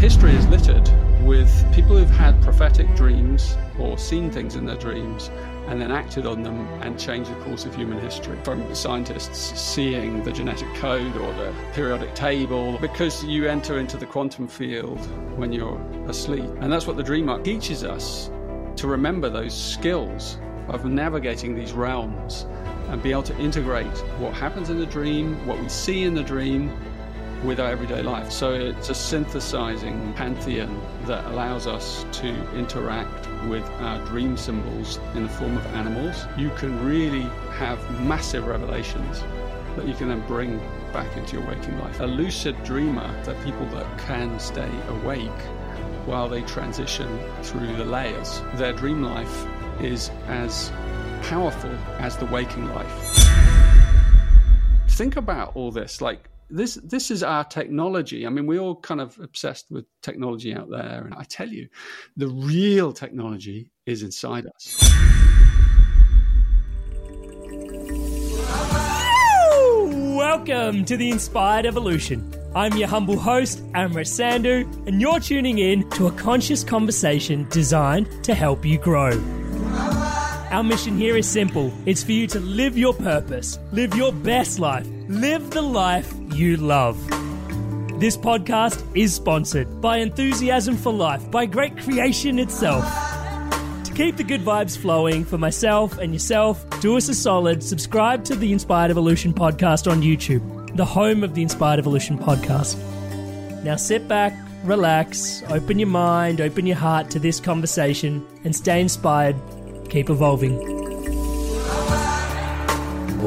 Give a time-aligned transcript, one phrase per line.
[0.00, 0.88] History is littered
[1.24, 5.28] with people who've had prophetic dreams or seen things in their dreams
[5.66, 8.38] and then acted on them and changed the course of human history.
[8.44, 14.06] From scientists seeing the genetic code or the periodic table, because you enter into the
[14.06, 15.04] quantum field
[15.36, 16.48] when you're asleep.
[16.60, 18.30] And that's what the dream arc teaches us
[18.76, 22.46] to remember those skills of navigating these realms
[22.88, 26.22] and be able to integrate what happens in the dream, what we see in the
[26.22, 26.70] dream,
[27.44, 28.30] with our everyday life.
[28.30, 35.24] So it's a synthesizing pantheon that allows us to interact with our dream symbols in
[35.24, 36.24] the form of animals.
[36.36, 39.22] You can really have massive revelations
[39.76, 40.58] that you can then bring
[40.92, 42.00] back into your waking life.
[42.00, 45.30] A lucid dreamer, the people that can stay awake
[46.06, 48.42] while they transition through the layers.
[48.54, 49.46] Their dream life
[49.80, 50.72] is as
[51.22, 53.28] powerful as the waking life.
[54.88, 58.26] Think about all this like this this is our technology.
[58.26, 61.68] I mean, we're all kind of obsessed with technology out there, and I tell you,
[62.16, 64.76] the real technology is inside us.
[70.16, 72.34] Welcome to the Inspired Evolution.
[72.54, 78.24] I'm your humble host, Amrit Sandhu, and you're tuning in to a conscious conversation designed
[78.24, 79.12] to help you grow.
[80.50, 84.58] Our mission here is simple it's for you to live your purpose, live your best
[84.58, 86.98] life, live the life you love.
[87.98, 92.84] This podcast is sponsored by Enthusiasm for Life, by great creation itself.
[93.84, 98.22] To keep the good vibes flowing for myself and yourself, do us a solid, subscribe
[98.24, 102.76] to the Inspired Evolution podcast on YouTube, the home of the Inspired Evolution podcast.
[103.64, 108.78] Now sit back, relax, open your mind, open your heart to this conversation, and stay
[108.78, 109.36] inspired.
[109.88, 110.77] Keep evolving.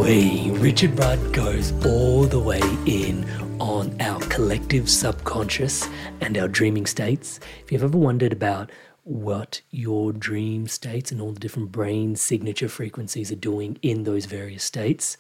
[0.02, 3.24] Richard Rudd goes all the way in
[3.60, 5.88] on our collective subconscious
[6.22, 7.40] and our dreaming states.
[7.64, 8.72] If you've ever wondered about
[9.04, 14.26] what your dream states and all the different brain signature frequencies are doing in those
[14.26, 15.18] various states,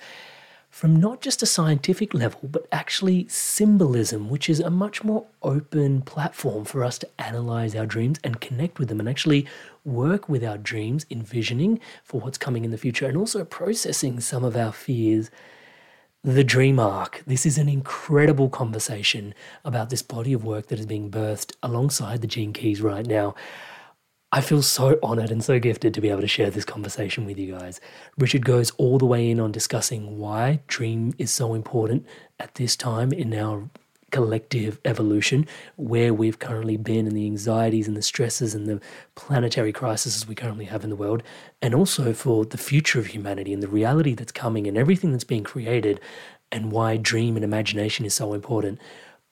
[0.71, 6.01] from not just a scientific level, but actually symbolism, which is a much more open
[6.01, 9.45] platform for us to analyze our dreams and connect with them and actually
[9.83, 14.45] work with our dreams, envisioning for what's coming in the future, and also processing some
[14.45, 15.29] of our fears.
[16.23, 17.23] The Dream Arc.
[17.25, 19.33] This is an incredible conversation
[19.65, 23.33] about this body of work that is being birthed alongside the Gene Keys right now.
[24.33, 27.37] I feel so honored and so gifted to be able to share this conversation with
[27.37, 27.81] you guys.
[28.17, 32.05] Richard goes all the way in on discussing why dream is so important
[32.39, 33.69] at this time in our
[34.09, 38.79] collective evolution, where we've currently been, and the anxieties and the stresses and the
[39.15, 41.23] planetary crises we currently have in the world,
[41.61, 45.25] and also for the future of humanity and the reality that's coming and everything that's
[45.25, 45.99] being created,
[46.53, 48.79] and why dream and imagination is so important.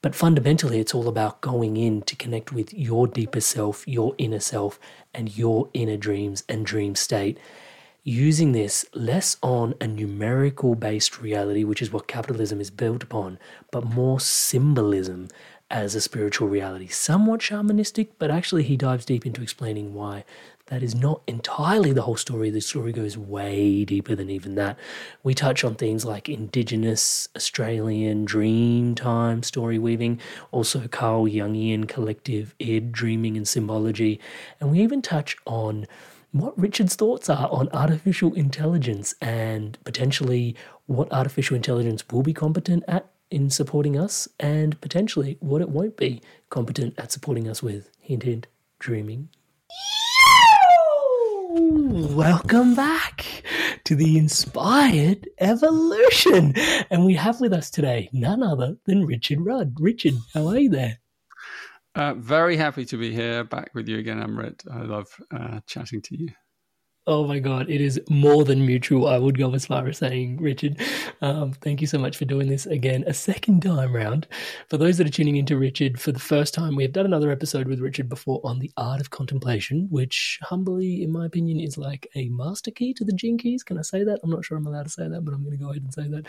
[0.01, 4.40] But fundamentally, it's all about going in to connect with your deeper self, your inner
[4.40, 4.80] self,
[5.13, 7.38] and your inner dreams and dream state.
[8.04, 13.40] Using this less on a numerical based reality, which is what capitalism is built upon,
[13.72, 15.28] but more symbolism
[15.69, 16.88] as a spiritual reality.
[16.88, 20.24] Somewhat shamanistic, but actually, he dives deep into explaining why
[20.69, 22.50] that is not entirely the whole story.
[22.50, 24.77] The story goes way deeper than even that.
[25.24, 30.19] We touch on things like Indigenous Australian Dreamtime story weaving,
[30.51, 34.19] also Carl Jungian collective id dreaming and symbology,
[34.60, 35.88] and we even touch on
[36.31, 40.56] what Richard's thoughts are on artificial intelligence and potentially
[40.86, 45.98] what artificial intelligence will be competent at in supporting us and potentially what it won't
[45.98, 47.89] be competent at supporting us with.
[48.00, 48.48] Hint, hint,
[48.80, 49.30] dreaming.
[52.19, 53.25] Welcome back
[53.86, 56.54] to the Inspired Evolution.
[56.92, 59.77] And we have with us today none other than Richard Rudd.
[59.80, 61.00] Richard, how are you there?
[61.95, 64.69] Uh, very happy to be here back with you again, Amrit.
[64.69, 66.27] I love uh, chatting to you.
[67.10, 69.08] Oh my God, it is more than mutual.
[69.08, 70.80] I would go as far as saying, Richard,
[71.22, 74.28] um, thank you so much for doing this again, a second time round.
[74.70, 77.32] For those that are tuning into Richard for the first time, we have done another
[77.32, 81.80] episode with Richard before on the art of contemplation, which humbly, in my opinion, is
[81.80, 83.64] like a master key to the gene keys.
[83.64, 84.20] Can I say that?
[84.22, 85.92] I'm not sure I'm allowed to say that, but I'm going to go ahead and
[85.92, 86.28] say that.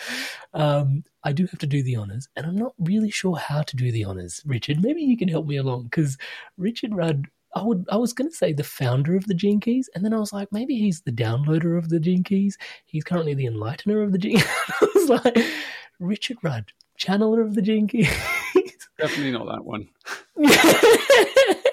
[0.54, 3.76] Um, I do have to do the honors, and I'm not really sure how to
[3.76, 4.82] do the honors, Richard.
[4.82, 6.16] Maybe you can help me along because
[6.56, 10.04] Richard Rudd I would I was gonna say the founder of the Gene Keys, and
[10.04, 12.56] then I was like, maybe he's the downloader of the Gene Keys.
[12.86, 14.38] He's currently the enlightener of the Gene.
[14.80, 15.38] I was like,
[15.98, 18.10] Richard Rudd, channeler of the Gene Keys.
[18.98, 19.88] Definitely not that one.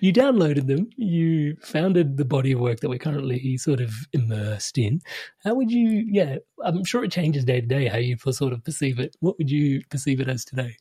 [0.00, 0.90] you downloaded them.
[0.96, 5.00] You founded the body of work that we're currently sort of immersed in.
[5.44, 6.04] How would you?
[6.08, 9.16] Yeah, I'm sure it changes day to day how you sort of perceive it.
[9.20, 10.76] What would you perceive it as today?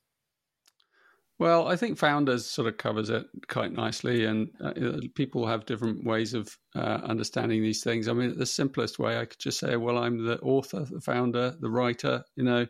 [1.37, 4.73] Well, I think Founders sort of covers it quite nicely, and uh,
[5.15, 8.07] people have different ways of uh, understanding these things.
[8.07, 11.53] I mean, the simplest way, I could just say, well, I'm the author, the founder,
[11.59, 12.23] the writer.
[12.37, 12.67] You know,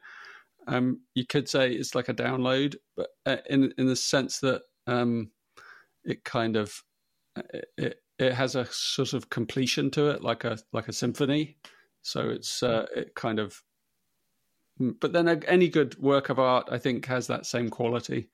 [0.67, 4.63] um, you could say it's like a download, but uh, in in the sense that
[4.87, 5.29] um,
[6.03, 6.73] it kind of
[7.37, 11.57] uh, it it has a sort of completion to it, like a like a symphony.
[12.01, 13.61] So it's uh, it kind of
[14.79, 18.29] but then any good work of art, I think, has that same quality.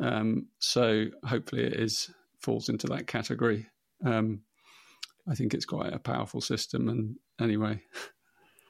[0.00, 3.66] Um, so hopefully, it is falls into that category.
[4.04, 4.42] Um,
[5.28, 6.88] I think it's quite a powerful system.
[6.88, 7.80] And anyway,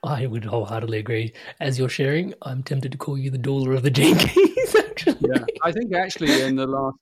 [0.02, 1.32] I would wholeheartedly agree.
[1.60, 4.76] As you're sharing, I'm tempted to call you the doula of the keys.
[4.76, 6.98] Actually, yeah, I think actually in the last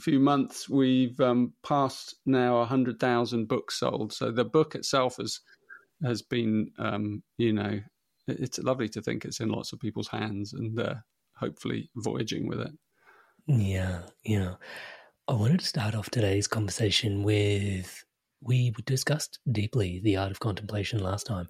[0.00, 4.12] few months we've um, passed now hundred thousand books sold.
[4.12, 5.40] So the book itself has
[6.02, 7.80] has been, um, you know,
[8.28, 10.94] it's lovely to think it's in lots of people's hands and uh,
[11.36, 12.72] hopefully voyaging with it.
[13.46, 14.54] Yeah, yeah.
[15.26, 18.04] I wanted to start off today's conversation with
[18.40, 21.48] we discussed deeply the art of contemplation last time.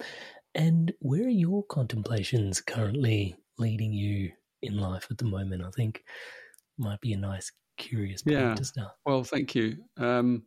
[0.55, 5.63] And where are your contemplations currently leading you in life at the moment?
[5.63, 6.03] I think
[6.77, 8.55] might be a nice, curious point yeah.
[8.55, 8.91] to start.
[9.05, 9.77] Well, thank you.
[9.97, 10.43] Um,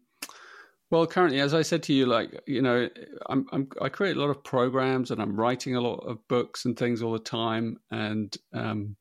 [0.92, 2.86] well, currently, as I said to you, like you know,
[3.26, 6.66] I'm, I'm, i create a lot of programs and I'm writing a lot of books
[6.66, 8.96] and things all the time, and um,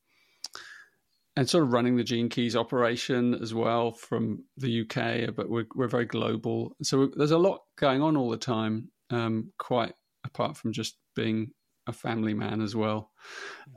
[1.35, 5.65] and sort of running the Gene Keys operation as well from the UK, but we're
[5.75, 8.89] we're very global, so there's a lot going on all the time.
[9.09, 9.93] Um, quite
[10.25, 11.51] apart from just being
[11.87, 13.11] a family man as well,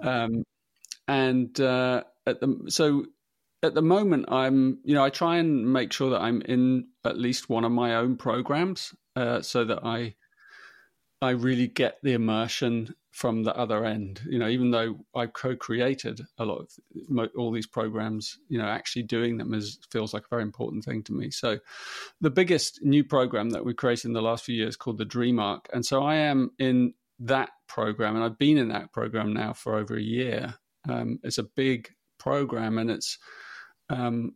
[0.05, 0.45] um,
[1.09, 3.07] and uh, at the so
[3.65, 7.19] at the moment, I'm, you know, I try and make sure that I'm in at
[7.19, 10.15] least one of my own programs, uh, so that I,
[11.21, 14.21] I really get the immersion from the other end.
[14.27, 19.05] You know, even though I've co-created a lot of all these programs, you know, actually
[19.05, 21.31] doing them is feels like a very important thing to me.
[21.31, 21.59] So,
[22.21, 25.39] the biggest new program that we've created in the last few years called the Dream
[25.39, 29.53] Arc, and so I am in that program, and I've been in that program now
[29.53, 30.55] for over a year.
[30.89, 31.89] Um, it's a big
[32.19, 33.19] program, and it's
[33.91, 34.35] um,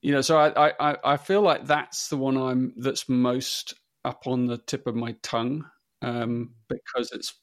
[0.00, 4.26] you know, so I, I I feel like that's the one I'm that's most up
[4.26, 5.64] on the tip of my tongue
[6.02, 7.34] um, because it's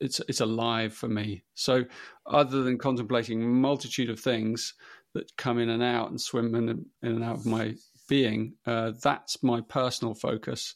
[0.00, 1.44] it's it's alive for me.
[1.54, 1.84] So
[2.26, 4.74] other than contemplating multitude of things
[5.14, 7.74] that come in and out and swim in, in and out of my
[8.08, 10.74] being, uh, that's my personal focus.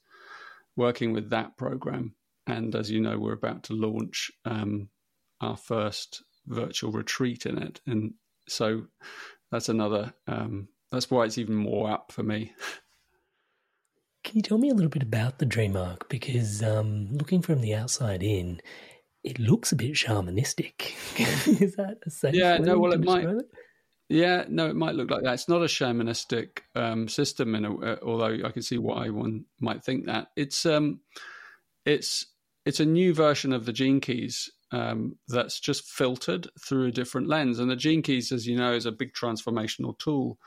[0.77, 2.15] Working with that program,
[2.47, 4.89] and as you know, we're about to launch um,
[5.41, 8.15] our first virtual retreat in it, and
[8.49, 8.87] so
[9.51, 10.13] that's another.
[10.27, 12.53] Um, that's why it's even more up for me.
[14.25, 16.09] Can you tell me a little bit about the dream arc?
[16.09, 18.61] Because um, looking from the outside in,
[19.25, 20.93] it looks a bit shamanistic.
[21.61, 22.79] Is that a safe Yeah, no.
[22.79, 23.25] Well, it might.
[23.25, 23.47] It?
[24.11, 25.35] Yeah, no, it might look like that.
[25.35, 29.45] It's not a shamanistic um, system, in a, uh, although I can see why one
[29.61, 30.29] might think that.
[30.37, 31.01] It's um,
[31.85, 32.27] it's
[32.65, 37.29] it's a new version of the Gene Keys um, that's just filtered through a different
[37.29, 37.59] lens.
[37.59, 40.39] And the Gene Keys, as you know, is a big transformational tool.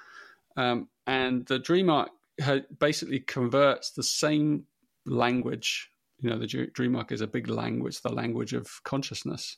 [0.58, 2.10] Um, and the Dream Arc
[2.80, 4.66] basically converts the same
[5.06, 5.90] language.
[6.20, 9.58] You know, the dream arc is a big language, the language of consciousness.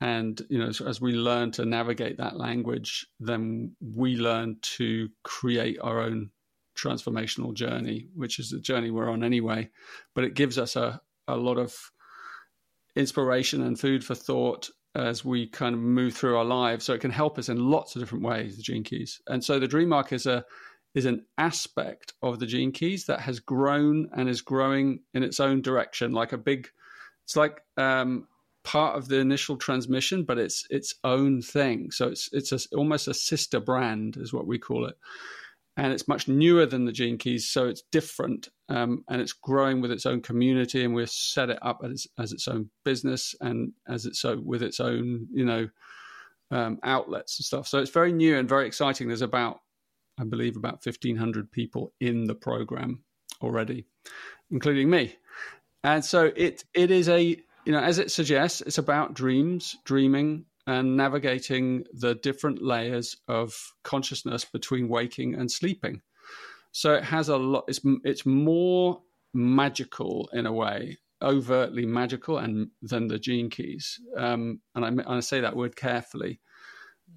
[0.00, 5.78] And you know, as we learn to navigate that language, then we learn to create
[5.80, 6.30] our own
[6.76, 9.70] transformational journey, which is the journey we're on anyway.
[10.14, 11.74] But it gives us a, a lot of
[12.96, 16.84] inspiration and food for thought as we kind of move through our lives.
[16.84, 19.20] So it can help us in lots of different ways, the gene keys.
[19.26, 20.44] And so the dream is a
[20.94, 25.40] is an aspect of the gene keys that has grown and is growing in its
[25.40, 26.68] own direction, like a big.
[27.24, 28.28] It's like um,
[28.62, 31.90] part of the initial transmission, but it's its own thing.
[31.90, 34.96] So it's it's a, almost a sister brand, is what we call it
[35.76, 39.80] and it's much newer than the Gene Keys, so it's different, um, and it's growing
[39.80, 43.72] with its own community, and we've set it up as, as its own business and
[43.88, 45.68] as its own with its own, you know,
[46.50, 47.66] um, outlets and stuff.
[47.66, 49.08] So it's very new and very exciting.
[49.08, 49.60] There's about,
[50.18, 53.02] I believe, about fifteen hundred people in the program
[53.42, 53.86] already,
[54.50, 55.16] including me,
[55.82, 60.44] and so it it is a you know as it suggests, it's about dreams, dreaming,
[60.66, 66.00] and navigating the different layers of consciousness between waking and sleeping.
[66.72, 67.64] So it has a lot.
[67.68, 69.00] It's it's more
[69.32, 74.00] magical in a way, overtly magical, and than the gene keys.
[74.16, 76.40] Um, and I, I, say that word carefully.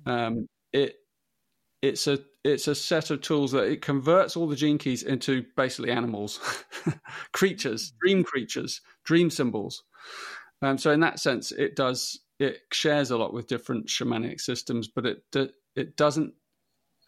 [0.05, 0.95] Um, it
[1.81, 5.45] it's a it's a set of tools that it converts all the gene keys into
[5.55, 6.39] basically animals,
[7.33, 9.83] creatures, dream creatures, dream symbols.
[10.61, 14.87] Um, so in that sense, it does it shares a lot with different shamanic systems,
[14.87, 15.23] but it
[15.75, 16.33] it doesn't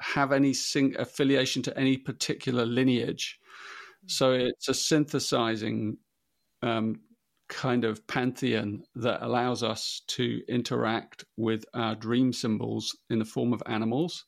[0.01, 3.39] have any sing- affiliation to any particular lineage.
[4.07, 5.98] So it's a synthesizing
[6.62, 7.01] um,
[7.50, 13.53] kind of pantheon that allows us to interact with our dream symbols in the form
[13.53, 14.25] of animals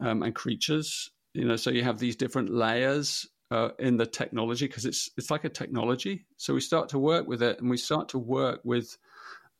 [0.00, 1.10] um, and creatures.
[1.32, 5.30] You know, so you have these different layers uh, in the technology because it's it's
[5.30, 6.26] like a technology.
[6.36, 8.96] So we start to work with it, and we start to work with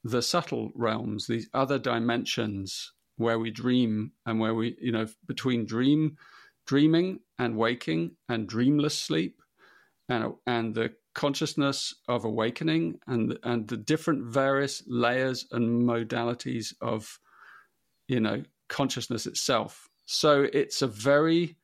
[0.04, 5.64] the subtle realms, these other dimensions where we dream and where we, you know, between
[5.64, 6.16] dream,
[6.66, 9.40] dreaming and waking and dreamless sleep
[10.08, 17.18] and, and the consciousness of awakening and, and the different various layers and modalities of,
[18.06, 19.88] you know, consciousness itself.
[20.04, 21.56] So it's a very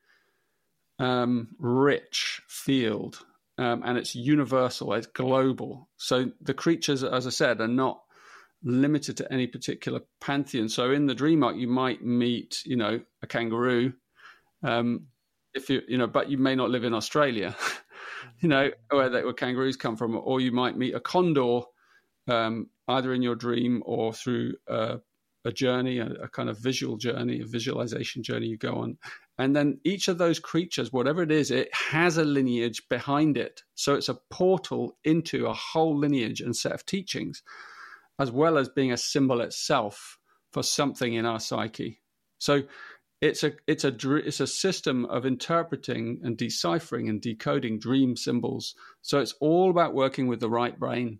[0.98, 3.18] um, rich field
[3.58, 5.90] um, and it's universal, it's global.
[5.98, 8.00] So the creatures, as I said, are not
[8.62, 10.68] limited to any particular pantheon.
[10.68, 13.92] So in the dream arc, you might meet, you know, a kangaroo,
[14.62, 15.06] um,
[15.54, 17.56] if you, you know, but you may not live in Australia,
[18.40, 21.62] you know, where, they, where kangaroos come from, or you might meet a condor,
[22.28, 24.98] um, either in your dream or through a,
[25.44, 28.98] a journey, a, a kind of visual journey, a visualization journey you go on.
[29.38, 33.62] And then each of those creatures, whatever it is, it has a lineage behind it.
[33.74, 37.42] So it's a portal into a whole lineage and set of teachings
[38.20, 40.18] as well as being a symbol itself
[40.52, 42.02] for something in our psyche.
[42.38, 42.62] So
[43.20, 48.74] it's a it's a it's a system of interpreting and deciphering and decoding dream symbols.
[49.02, 51.18] So it's all about working with the right brain,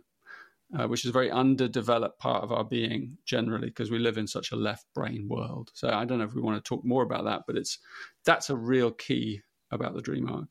[0.79, 4.27] uh, which is a very underdeveloped part of our being generally because we live in
[4.27, 5.71] such a left brain world.
[5.75, 7.79] So I don't know if we want to talk more about that, but it's
[8.25, 9.41] that's a real key
[9.71, 10.49] about the dream arc.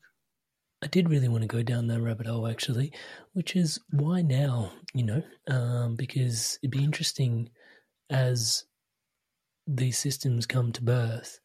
[0.82, 2.92] I did really want to go down that rabbit hole actually,
[3.34, 7.50] which is why now, you know, um, because it'd be interesting
[8.08, 8.64] as
[9.66, 11.40] these systems come to birth.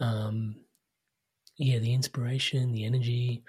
[0.00, 0.56] Um,
[1.58, 3.42] yeah, the inspiration, the energy,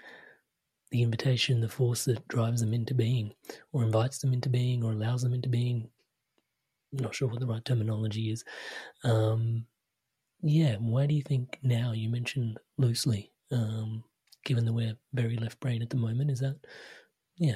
[0.91, 3.33] the invitation, the force that drives them into being,
[3.71, 5.89] or invites them into being, or allows them into being.
[6.91, 8.43] I'm not sure what the right terminology is.
[9.03, 9.65] Um,
[10.41, 11.91] yeah, why do you think now?
[11.91, 13.31] You mentioned loosely.
[13.51, 14.03] Um,
[14.45, 16.31] given that we're very left brain at the moment.
[16.31, 16.57] Is that,
[17.37, 17.55] yeah.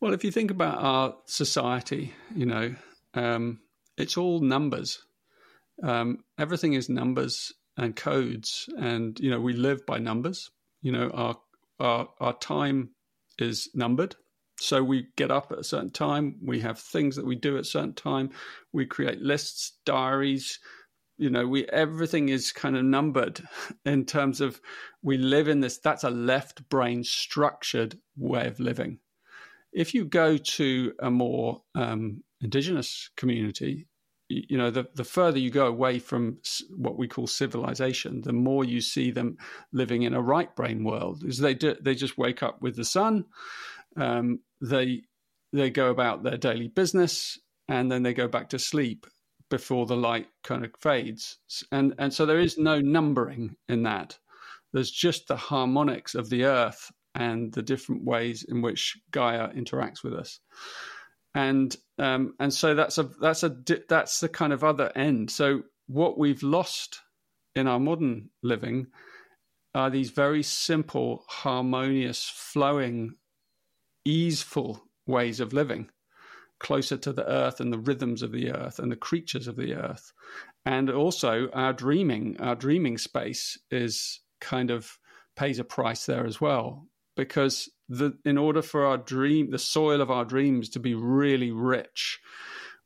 [0.00, 2.74] Well, if you think about our society, you know,
[3.14, 3.60] um,
[3.96, 5.04] it's all numbers.
[5.82, 10.50] Um, everything is numbers and codes, and you know, we live by numbers.
[10.82, 11.36] You know, our
[11.80, 12.90] our our time
[13.38, 14.16] is numbered.
[14.60, 16.36] So we get up at a certain time.
[16.44, 18.30] We have things that we do at a certain time.
[18.72, 20.58] We create lists, diaries,
[21.18, 23.42] you know we everything is kind of numbered
[23.84, 24.60] in terms of
[25.02, 28.98] we live in this that's a left brain structured way of living.
[29.72, 33.86] If you go to a more um, indigenous community
[34.28, 36.38] you know the, the further you go away from
[36.76, 39.36] what we call civilization the more you see them
[39.72, 41.24] living in a right brain world.
[41.24, 43.24] Is they do, they just wake up with the sun
[43.96, 45.02] um, they
[45.52, 49.06] they go about their daily business and then they go back to sleep
[49.50, 51.38] before the light kind of fades
[51.72, 54.18] and and so there is no numbering in that
[54.72, 60.02] There's just the harmonics of the earth and the different ways in which Gaia interacts
[60.02, 60.40] with us.
[61.34, 63.56] And um, and so that's a that's a
[63.88, 65.30] that's the kind of other end.
[65.30, 67.00] So what we've lost
[67.54, 68.88] in our modern living
[69.74, 73.14] are these very simple, harmonious, flowing,
[74.04, 75.90] easeful ways of living,
[76.58, 79.74] closer to the earth and the rhythms of the earth and the creatures of the
[79.74, 80.12] earth.
[80.64, 84.98] And also our dreaming, our dreaming space is kind of
[85.36, 86.86] pays a price there as well.
[87.16, 91.50] Because the in order for our dream the soil of our dreams to be really
[91.50, 92.20] rich,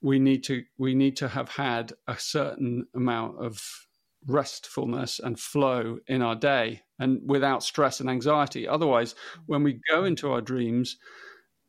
[0.01, 3.87] we need to we need to have had a certain amount of
[4.27, 8.69] restfulness and flow in our day and without stress and anxiety.
[8.69, 9.15] Otherwise,
[9.47, 10.97] when we go into our dreams,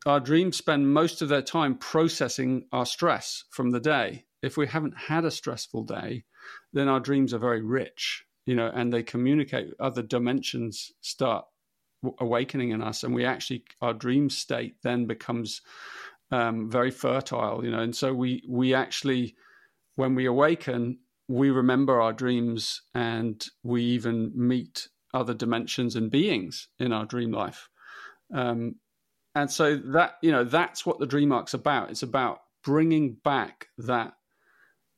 [0.06, 4.24] our dreams spend most of their time processing our stress from the day.
[4.42, 6.24] If we haven't had a stressful day,
[6.72, 11.46] then our dreams are very rich, you know, and they communicate other dimensions start
[12.20, 15.62] awakening in us and we actually our dream state then becomes
[16.30, 19.34] um, very fertile you know and so we we actually
[19.94, 26.68] when we awaken we remember our dreams and we even meet other dimensions and beings
[26.78, 27.68] in our dream life.
[28.34, 28.76] Um,
[29.34, 31.90] and so that, you know, that's what the dream arc's about.
[31.90, 34.14] It's about bringing back that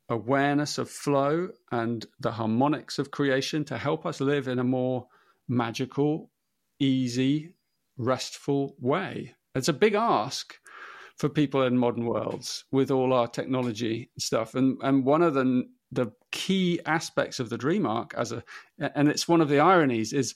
[0.09, 5.07] awareness of flow and the harmonics of creation to help us live in a more
[5.49, 6.31] magical,
[6.79, 7.55] easy,
[7.97, 9.35] restful way.
[9.55, 10.55] It's a big ask
[11.17, 14.55] for people in modern worlds with all our technology stuff.
[14.55, 18.45] And and one of the the key aspects of the dream arc as a
[18.79, 20.35] and it's one of the ironies is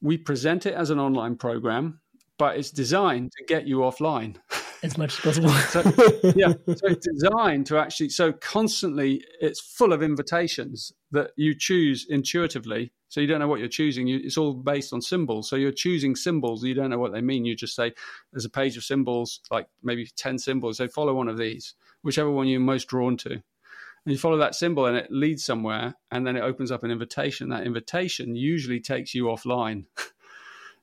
[0.00, 2.00] we present it as an online program
[2.38, 4.36] but it's designed to get you offline.
[4.82, 5.50] As much as possible.
[5.70, 11.54] So, yeah so it's designed to actually so constantly it's full of invitations that you
[11.54, 12.92] choose intuitively.
[13.08, 14.06] So you don't know what you're choosing.
[14.06, 15.48] You, it's all based on symbols.
[15.48, 16.64] So you're choosing symbols.
[16.64, 17.44] You don't know what they mean.
[17.44, 17.92] You just say
[18.32, 20.78] there's a page of symbols like maybe 10 symbols.
[20.78, 23.30] So follow one of these whichever one you're most drawn to.
[23.30, 26.90] And you follow that symbol and it leads somewhere and then it opens up an
[26.90, 27.50] invitation.
[27.50, 29.84] That invitation usually takes you offline.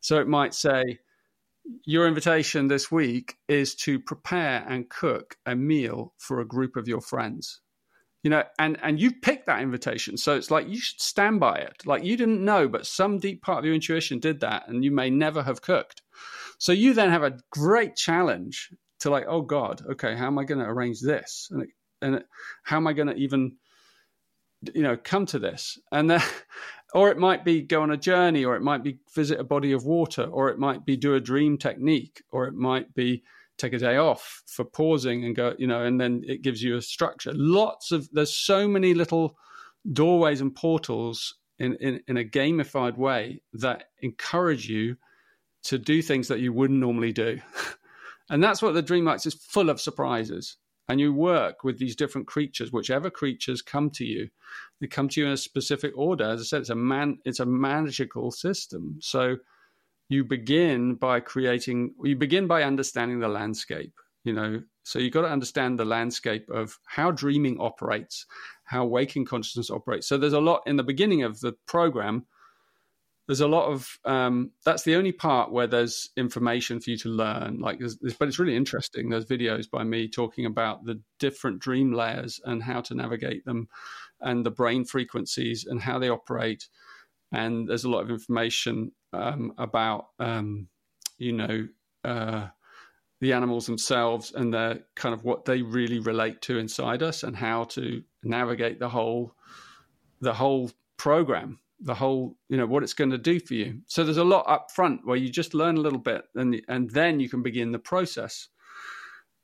[0.01, 0.99] So it might say
[1.85, 6.87] your invitation this week is to prepare and cook a meal for a group of
[6.87, 7.61] your friends.
[8.23, 11.55] You know and and you picked that invitation so it's like you should stand by
[11.55, 11.85] it.
[11.85, 14.91] Like you didn't know but some deep part of your intuition did that and you
[14.91, 16.01] may never have cooked.
[16.57, 20.43] So you then have a great challenge to like oh god okay how am i
[20.43, 21.47] going to arrange this?
[21.51, 21.69] And it
[22.01, 22.23] and
[22.63, 23.57] how am I going to even,
[24.73, 25.77] you know, come to this?
[25.91, 26.21] And then,
[26.93, 29.71] or it might be go on a journey, or it might be visit a body
[29.71, 33.23] of water, or it might be do a dream technique, or it might be
[33.57, 36.77] take a day off for pausing and go, you know, and then it gives you
[36.77, 37.31] a structure.
[37.35, 39.35] Lots of there's so many little
[39.93, 44.95] doorways and portals in, in, in a gamified way that encourage you
[45.63, 47.39] to do things that you wouldn't normally do.
[48.29, 50.57] and that's what the Dream Arc's is full of surprises
[50.89, 54.27] and you work with these different creatures, whichever creatures come to you,
[54.81, 56.25] they come to you in a specific order.
[56.25, 58.97] As I said, it's a man, it's a magical system.
[58.99, 59.37] So
[60.09, 63.93] you begin by creating, you begin by understanding the landscape.
[64.23, 68.25] You know, so you've got to understand the landscape of how dreaming operates,
[68.65, 70.07] how waking consciousness operates.
[70.07, 72.25] So there's a lot in the beginning of the program
[73.29, 77.09] there's a lot of um, that's the only part where there's information for you to
[77.09, 77.59] learn.
[77.59, 79.07] Like there's, there's, but it's really interesting.
[79.07, 83.69] There's videos by me talking about the different dream layers and how to navigate them
[84.19, 86.69] and the brain frequencies and how they operate.
[87.31, 90.67] And there's a lot of information um, about um,
[91.19, 91.67] you know
[92.03, 92.47] uh,
[93.21, 97.35] the animals themselves and their kind of what they really relate to inside us and
[97.35, 99.35] how to navigate the whole
[100.19, 103.81] the whole program the whole you know what it's going to do for you.
[103.87, 106.89] So there's a lot up front where you just learn a little bit and and
[106.89, 108.47] then you can begin the process.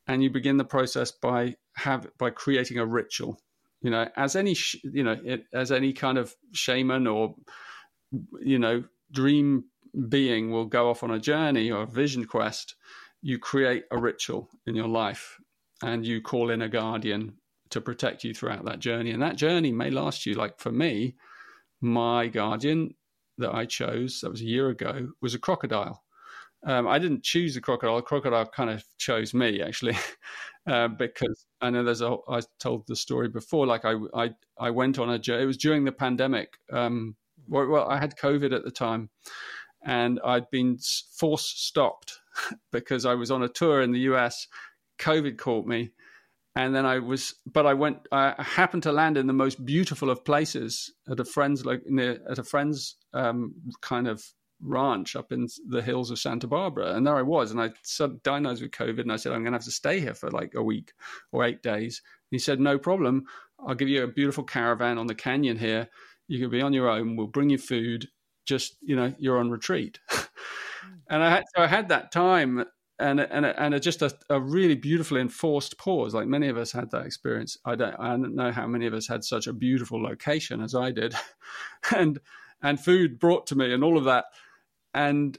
[0.08, 3.40] And you begin the process by have by creating a ritual.
[3.82, 7.36] You know as any you know it, as any kind of shaman or
[8.42, 9.66] you know dream
[10.10, 12.76] being will go off on a journey or a vision quest
[13.26, 15.40] you create a ritual in your life
[15.82, 17.34] and you call in a guardian
[17.72, 19.10] to protect you throughout that journey.
[19.10, 21.16] And that journey may last you like for me
[21.86, 22.96] my guardian
[23.38, 26.04] that I chose, that was a year ago, was a crocodile.
[26.66, 27.98] Um, I didn't choose the crocodile.
[27.98, 29.96] The crocodile kind of chose me, actually,
[30.68, 32.18] uh, because I know there's a.
[32.28, 33.68] I told the story before.
[33.68, 35.16] Like I, I, I went on a.
[35.16, 36.58] It was during the pandemic.
[36.72, 37.16] Um,
[37.48, 39.10] well, well, I had COVID at the time,
[39.84, 40.80] and I'd been
[41.14, 42.20] force stopped
[42.72, 44.48] because I was on a tour in the US.
[44.98, 45.92] COVID caught me,
[46.56, 48.08] and then I was, but I went.
[48.12, 52.20] I happened to land in the most beautiful of places at a friend's, like near
[52.30, 54.24] at a friend's um, kind of
[54.62, 58.24] ranch up in the hills of Santa Barbara, and there I was, and I said
[58.24, 60.54] diagnosed with COVID, and I said I'm going to have to stay here for like
[60.56, 60.94] a week
[61.32, 62.02] or eight days.
[62.32, 63.26] he said, no problem.
[63.60, 65.90] I'll give you a beautiful caravan on the canyon here.
[66.28, 67.16] You can be on your own.
[67.16, 68.08] We'll bring you food.
[68.46, 70.00] Just you know, you're on retreat.
[71.10, 72.66] and I had so I had that time
[73.00, 76.14] and and and just a, a, really beautifully enforced pause.
[76.14, 77.58] Like many of us had that experience.
[77.66, 80.76] I don't I don't know how many of us had such a beautiful location as
[80.76, 81.14] I did,
[81.96, 82.20] and
[82.62, 84.26] and food brought to me and all of that.
[84.94, 85.38] And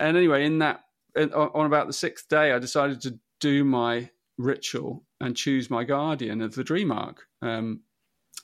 [0.00, 0.84] and anyway, in that
[1.16, 6.40] on about the sixth day, I decided to do my ritual and choose my guardian
[6.40, 7.26] of the dream arc.
[7.42, 7.80] Um,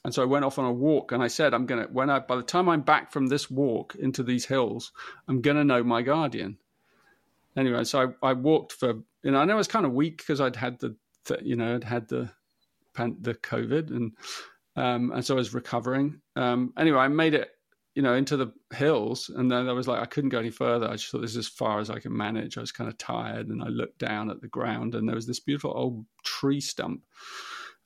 [0.04, 2.20] and so I went off on a walk, and I said, "I'm gonna when I
[2.20, 4.92] by the time I'm back from this walk into these hills,
[5.26, 6.58] I'm gonna know my guardian."
[7.56, 10.18] Anyway, so I, I walked for you know, I know I was kind of weak
[10.18, 10.96] because I'd had the,
[11.42, 12.30] you know I'd had the
[12.94, 14.12] the COVID and
[14.76, 16.20] um, and so I was recovering.
[16.36, 17.50] Um, anyway, I made it
[17.94, 20.88] you know into the hills, and then I was like I couldn't go any further.
[20.88, 22.58] I just thought this is as far as I can manage.
[22.58, 25.26] I was kind of tired, and I looked down at the ground, and there was
[25.26, 27.02] this beautiful old tree stump.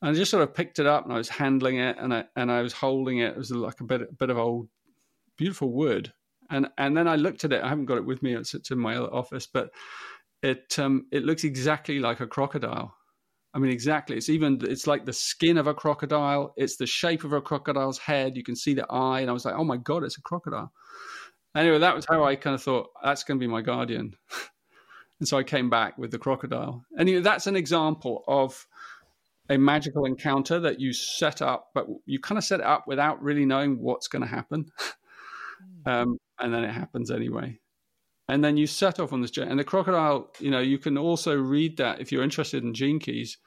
[0.00, 2.24] And I just sort of picked it up, and I was handling it, and I
[2.36, 3.32] and I was holding it.
[3.32, 4.68] It was like a bit a bit of old,
[5.36, 6.12] beautiful wood,
[6.50, 7.62] and and then I looked at it.
[7.62, 9.70] I haven't got it with me; it's, it's in my office, but
[10.42, 12.94] it um, it looks exactly like a crocodile.
[13.54, 14.16] I mean, exactly.
[14.16, 16.54] It's even it's like the skin of a crocodile.
[16.56, 18.36] It's the shape of a crocodile's head.
[18.36, 20.72] You can see the eye, and I was like, oh my god, it's a crocodile.
[21.56, 24.14] Anyway, that was how I kind of thought that's going to be my guardian.
[25.18, 26.84] and so I came back with the crocodile.
[26.98, 28.66] Anyway, that's an example of
[29.48, 33.22] a magical encounter that you set up, but you kind of set it up without
[33.22, 34.66] really knowing what's going to happen.
[35.84, 35.90] Hmm.
[35.90, 37.58] um, and then it happens anyway.
[38.28, 39.50] And then you set off on this journey.
[39.50, 42.98] And the crocodile, you know, you can also read that if you're interested in gene
[42.98, 43.38] keys.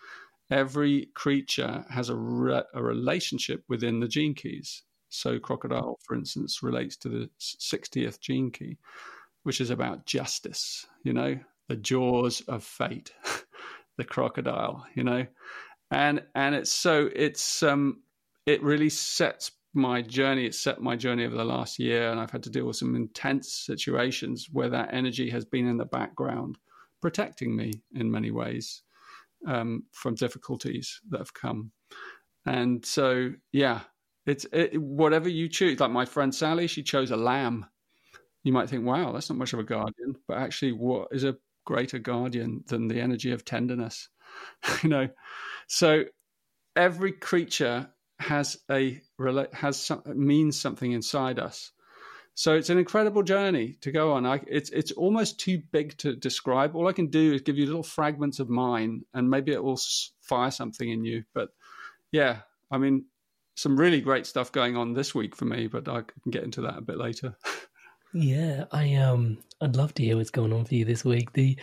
[0.49, 4.83] Every creature has a, re- a relationship within the gene keys.
[5.09, 8.77] So, crocodile, for instance, relates to the 60th gene key,
[9.43, 13.13] which is about justice, you know, the jaws of fate,
[13.97, 15.25] the crocodile, you know.
[15.91, 18.01] And and it's so it's um
[18.45, 22.31] it really sets my journey, it's set my journey over the last year, and I've
[22.31, 26.57] had to deal with some intense situations where that energy has been in the background,
[27.01, 28.83] protecting me in many ways
[29.47, 31.71] um, from difficulties that have come.
[32.45, 33.81] And so, yeah,
[34.25, 35.79] it's it, whatever you choose.
[35.79, 37.65] Like my friend Sally, she chose a lamb.
[38.43, 41.37] You might think, wow, that's not much of a guardian, but actually, what is a
[41.65, 44.09] greater guardian than the energy of tenderness?
[44.83, 45.07] you know,
[45.67, 46.03] so
[46.75, 47.89] every creature
[48.31, 49.01] has a
[49.51, 51.71] has some, means something inside us.
[52.33, 54.25] So it's an incredible journey to go on.
[54.25, 56.73] I, it's it's almost too big to describe.
[56.73, 59.79] All I can do is give you little fragments of mine, and maybe it will
[60.21, 61.25] fire something in you.
[61.33, 61.49] But
[62.13, 62.37] yeah,
[62.71, 63.03] I mean,
[63.55, 65.67] some really great stuff going on this week for me.
[65.67, 67.35] But I can get into that a bit later.
[68.13, 71.33] yeah, I um, I'd love to hear what's going on for you this week.
[71.33, 71.59] The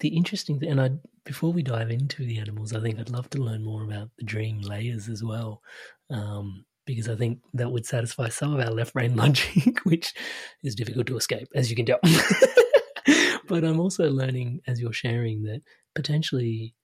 [0.00, 0.90] the interesting thing, and I
[1.24, 4.24] before we dive into the animals, I think I'd love to learn more about the
[4.24, 5.60] dream layers as well,
[6.10, 10.14] um, because I think that would satisfy some of our left brain logic, which
[10.62, 11.98] is difficult to escape, as you can tell.
[13.48, 15.62] but I'm also learning as you're sharing that
[15.94, 16.74] potentially,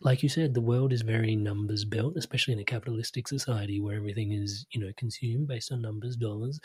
[0.00, 3.96] like you said, the world is very numbers built, especially in a capitalistic society where
[3.96, 6.58] everything is, you know, consumed based on numbers, dollars,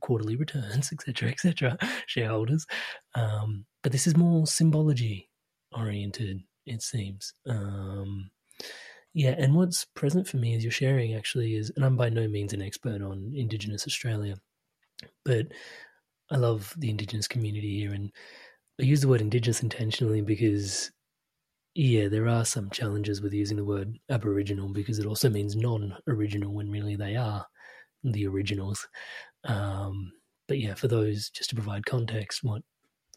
[0.00, 2.66] quarterly returns, etc., etc., shareholders.
[3.14, 5.28] Um, but this is more symbology
[5.76, 7.32] oriented, it seems.
[7.48, 8.30] Um,
[9.14, 12.28] yeah, and what's present for me as you're sharing actually is, and I'm by no
[12.28, 14.36] means an expert on Indigenous Australia,
[15.24, 15.46] but
[16.30, 18.12] I love the Indigenous community here, and
[18.80, 20.92] I use the word Indigenous intentionally because,
[21.74, 26.52] yeah, there are some challenges with using the word Aboriginal because it also means non-original
[26.52, 27.44] when really they are
[28.04, 28.86] the originals.
[29.44, 30.12] Um,
[30.46, 32.62] but yeah, for those, just to provide context, what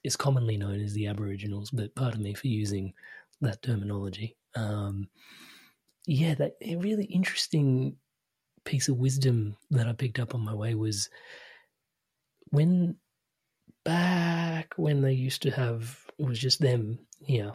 [0.03, 2.93] is commonly known as the Aboriginals, but pardon me for using
[3.41, 4.35] that terminology.
[4.55, 5.07] Um,
[6.05, 7.97] yeah, that a really interesting
[8.65, 11.09] piece of wisdom that I picked up on my way was
[12.49, 12.95] when
[13.83, 17.53] back when they used to have it was just them here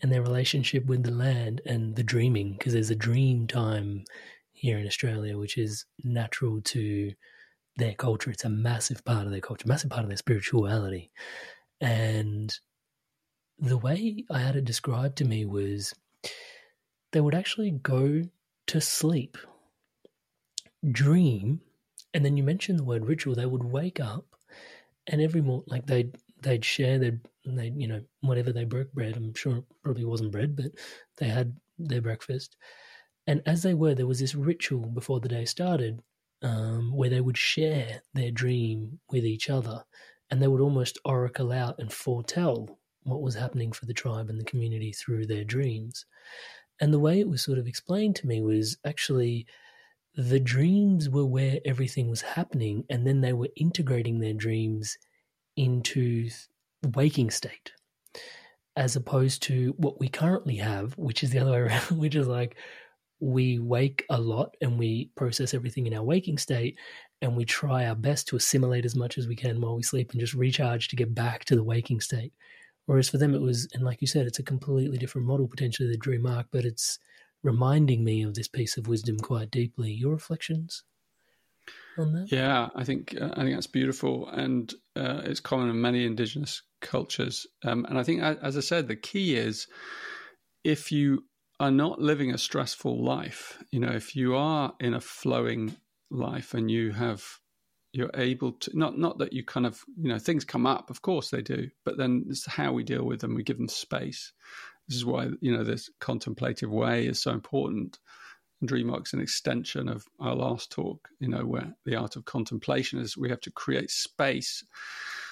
[0.00, 4.04] and their relationship with the land and the dreaming because there's a dream time
[4.52, 7.12] here in Australia which is natural to
[7.76, 11.10] their culture it's a massive part of their culture massive part of their spirituality
[11.80, 12.58] and
[13.58, 15.94] the way I had it described to me was
[17.12, 18.24] they would actually go
[18.68, 19.38] to sleep,
[20.90, 21.60] dream,
[22.14, 23.34] and then you mentioned the word ritual.
[23.34, 24.26] They would wake up,
[25.06, 29.16] and every morning, like they'd they'd share their they you know whatever they broke bread.
[29.16, 30.72] I'm sure it probably wasn't bread, but
[31.16, 32.56] they had their breakfast.
[33.26, 36.00] And as they were, there was this ritual before the day started
[36.42, 39.84] um, where they would share their dream with each other
[40.30, 44.38] and they would almost oracle out and foretell what was happening for the tribe and
[44.38, 46.04] the community through their dreams.
[46.80, 49.46] And the way it was sort of explained to me was actually
[50.14, 54.96] the dreams were where everything was happening, and then they were integrating their dreams
[55.56, 56.28] into
[56.82, 57.72] the waking state,
[58.76, 62.26] as opposed to what we currently have, which is the other way around, which is
[62.26, 62.56] like
[63.20, 66.78] we wake a lot and we process everything in our waking state
[67.20, 70.12] and we try our best to assimilate as much as we can while we sleep
[70.12, 72.32] and just recharge to get back to the waking state.
[72.86, 75.90] Whereas for them, it was, and like you said, it's a completely different model, potentially
[75.90, 76.98] the dream arc, but it's
[77.42, 79.92] reminding me of this piece of wisdom quite deeply.
[79.92, 80.84] Your reflections
[81.98, 82.32] on that?
[82.32, 86.62] Yeah, I think uh, I think that's beautiful, and uh, it's common in many indigenous
[86.80, 87.46] cultures.
[87.64, 89.66] Um, and I think, as I said, the key is
[90.64, 91.24] if you
[91.60, 95.76] are not living a stressful life, you know, if you are in a flowing
[96.10, 97.24] life and you have
[97.92, 101.02] you're able to not not that you kind of you know things come up of
[101.02, 104.32] course they do but then it's how we deal with them we give them space.
[104.86, 107.98] This is why you know this contemplative way is so important.
[108.60, 112.24] And dream arc's an extension of our last talk you know where the art of
[112.24, 114.64] contemplation is we have to create space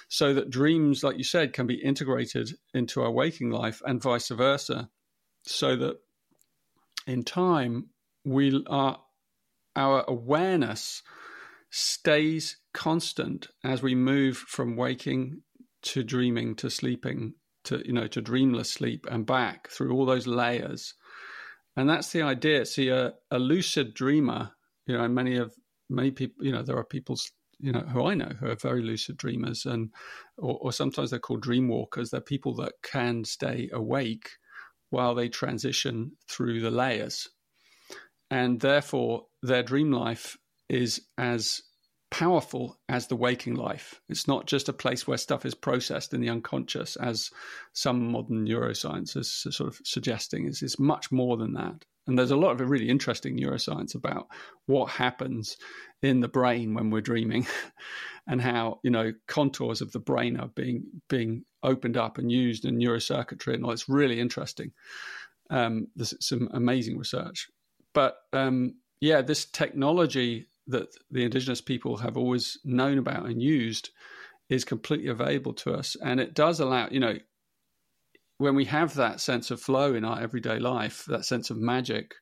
[0.07, 4.29] so that dreams like you said can be integrated into our waking life and vice
[4.29, 4.89] versa
[5.43, 5.97] so that
[7.05, 7.87] in time
[8.23, 8.99] we are
[9.77, 11.01] our awareness
[11.69, 15.41] stays constant as we move from waking
[15.83, 20.27] to dreaming to sleeping to you know to dreamless sleep and back through all those
[20.27, 20.93] layers.
[21.75, 22.65] And that's the idea.
[22.65, 24.51] See a, a lucid dreamer
[24.87, 25.53] you know many of
[25.89, 27.17] many people you know there are people
[27.59, 29.89] you know who i know who are very lucid dreamers and
[30.37, 32.09] or, or sometimes they're called dream walkers.
[32.09, 34.29] They're people that can stay awake
[34.89, 37.29] while they transition through the layers
[38.29, 40.37] and therefore their dream life
[40.69, 41.61] is as
[42.09, 43.99] powerful as the waking life.
[44.09, 47.31] It's not just a place where stuff is processed in the unconscious, as
[47.73, 50.47] some modern neuroscience is sort of suggesting.
[50.47, 51.83] It's, it's much more than that.
[52.07, 54.27] And there's a lot of really interesting neuroscience about
[54.65, 55.57] what happens
[56.01, 57.45] in the brain when we're dreaming,
[58.27, 62.63] and how you know contours of the brain are being being opened up and used
[62.63, 63.71] in neurocircuitry, and all.
[63.71, 64.71] It's really interesting.
[65.49, 67.49] Um, there's some amazing research,
[67.97, 73.89] but um, yeah, this technology that the indigenous people have always known about and used
[74.49, 75.95] is completely available to us.
[76.03, 77.17] And it does allow, you know,
[78.37, 82.13] when we have that sense of flow in our everyday life, that sense of magic,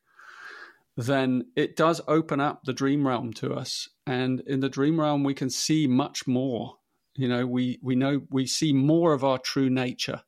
[0.96, 3.90] then it does open up the dream realm to us.
[4.08, 6.76] And in the dream realm, we can see much more.
[7.18, 10.22] You know, we, we know we see more of our true nature,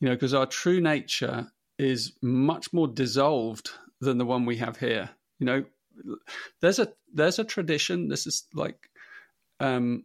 [0.00, 4.76] you know, because our true nature is much more dissolved than the one we have
[4.76, 5.10] here.
[5.38, 5.64] You know,
[6.60, 8.08] there's a there's a tradition.
[8.08, 8.88] This is like
[9.60, 10.04] um,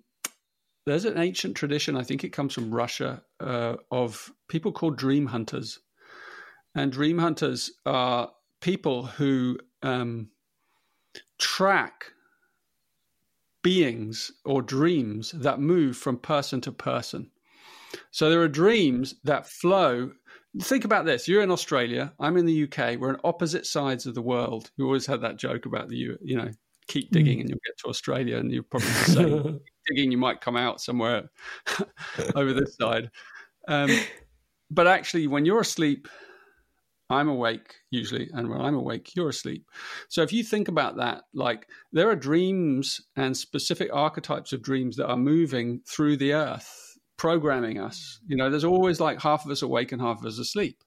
[0.85, 1.95] there's an ancient tradition.
[1.95, 5.79] I think it comes from Russia uh, of people called dream hunters,
[6.75, 10.29] and dream hunters are people who um,
[11.37, 12.05] track
[13.61, 17.31] beings or dreams that move from person to person.
[18.11, 20.11] So there are dreams that flow
[20.61, 21.27] think about this.
[21.27, 22.13] You're in australia.
[22.19, 24.71] I'm in the uk we're on opposite sides of the world.
[24.77, 26.49] You always had that joke about the you you know
[26.87, 27.41] keep digging mm.
[27.41, 31.29] and you'll get to australia and you're probably say digging you might come out somewhere
[32.35, 33.09] over this side.
[33.67, 33.89] Um,
[34.69, 36.09] but actually when you're asleep
[37.09, 39.65] i'm awake usually and when i'm awake you're asleep.
[40.09, 44.97] So if you think about that like there are dreams and specific archetypes of dreams
[44.97, 46.82] that are moving through the earth
[47.23, 48.19] programming us.
[48.27, 50.83] You know, there's always like half of us awake and half of us asleep.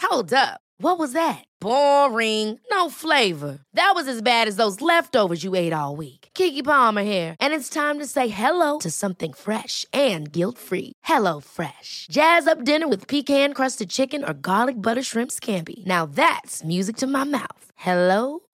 [0.00, 0.62] Hold up.
[0.78, 1.44] What was that?
[1.60, 2.58] Boring.
[2.70, 3.58] No flavor.
[3.74, 6.30] That was as bad as those leftovers you ate all week.
[6.34, 10.92] Keke Palmer here, and it's time to say hello to something fresh and guilt-free.
[11.04, 12.06] Hello Fresh.
[12.10, 15.84] Jazz up dinner with pecan-crusted chicken or garlic butter shrimp scampi.
[15.84, 17.70] Now that's music to my mouth.
[17.76, 18.40] Hello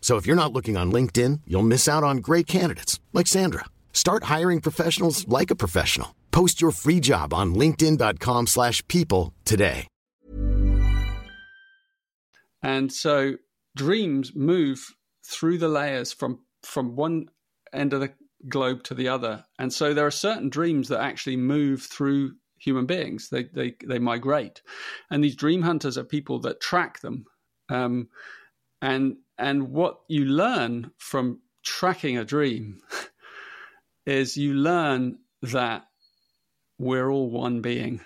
[0.00, 3.66] So if you're not looking on LinkedIn, you'll miss out on great candidates like Sandra.
[3.92, 6.14] Start hiring professionals like a professional.
[6.30, 9.86] Post your free job on linkedin.com slash people today.
[12.62, 13.34] And so
[13.76, 14.84] dreams move
[15.24, 17.26] through the layers from, from one
[17.72, 18.12] end of the
[18.48, 19.44] globe to the other.
[19.58, 23.28] And so there are certain dreams that actually move through human beings.
[23.30, 24.62] They, they, they migrate.
[25.10, 27.24] And these dream hunters are people that track them.
[27.68, 28.08] Um,
[28.80, 32.80] and, and what you learn from tracking a dream
[34.06, 35.86] is you learn that
[36.78, 38.00] we're all one being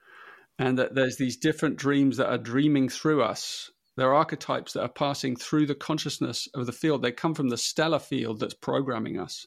[0.58, 3.70] and that there's these different dreams that are dreaming through us.
[3.96, 7.02] There are archetypes that are passing through the consciousness of the field.
[7.02, 9.46] They come from the stellar field that's programming us.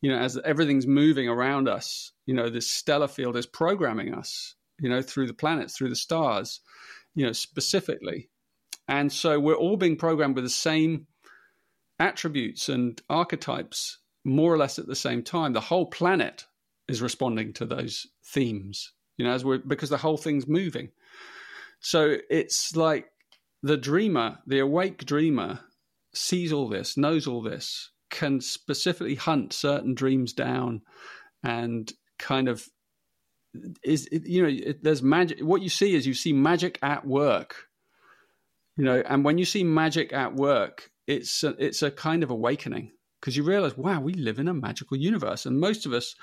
[0.00, 4.54] You know, as everything's moving around us, you know, this stellar field is programming us,
[4.78, 6.60] you know, through the planets, through the stars,
[7.14, 8.28] you know, specifically.
[8.88, 11.06] And so we're all being programmed with the same
[11.98, 15.52] attributes and archetypes more or less at the same time.
[15.52, 16.46] The whole planet
[16.88, 20.90] is responding to those themes, you know, as we're because the whole thing's moving.
[21.80, 23.10] So it's like
[23.62, 25.60] the dreamer, the awake dreamer,
[26.14, 30.82] sees all this, knows all this, can specifically hunt certain dreams down,
[31.42, 32.68] and kind of
[33.82, 35.40] is you know there's magic.
[35.40, 37.68] What you see is you see magic at work,
[38.76, 42.30] you know, and when you see magic at work, it's a, it's a kind of
[42.30, 46.14] awakening because you realize, wow, we live in a magical universe, and most of us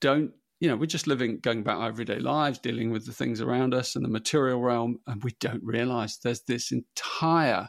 [0.00, 0.32] don't.
[0.60, 3.74] You know, we're just living, going about our everyday lives, dealing with the things around
[3.74, 7.68] us and the material realm, and we don't realize there's this entire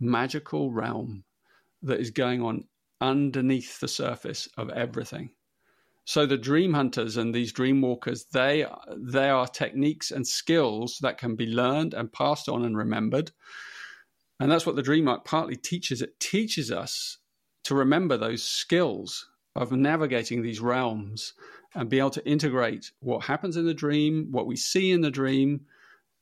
[0.00, 1.24] magical realm
[1.82, 2.64] that is going on
[3.02, 5.28] underneath the surface of everything.
[6.04, 11.18] So the dream hunters and these dream walkers, they they are techniques and skills that
[11.18, 13.30] can be learned and passed on and remembered.
[14.40, 16.02] And that's what the dream arc partly teaches.
[16.02, 17.18] It teaches us
[17.64, 21.34] to remember those skills of navigating these realms
[21.74, 25.10] and be able to integrate what happens in the dream, what we see in the
[25.10, 25.66] dream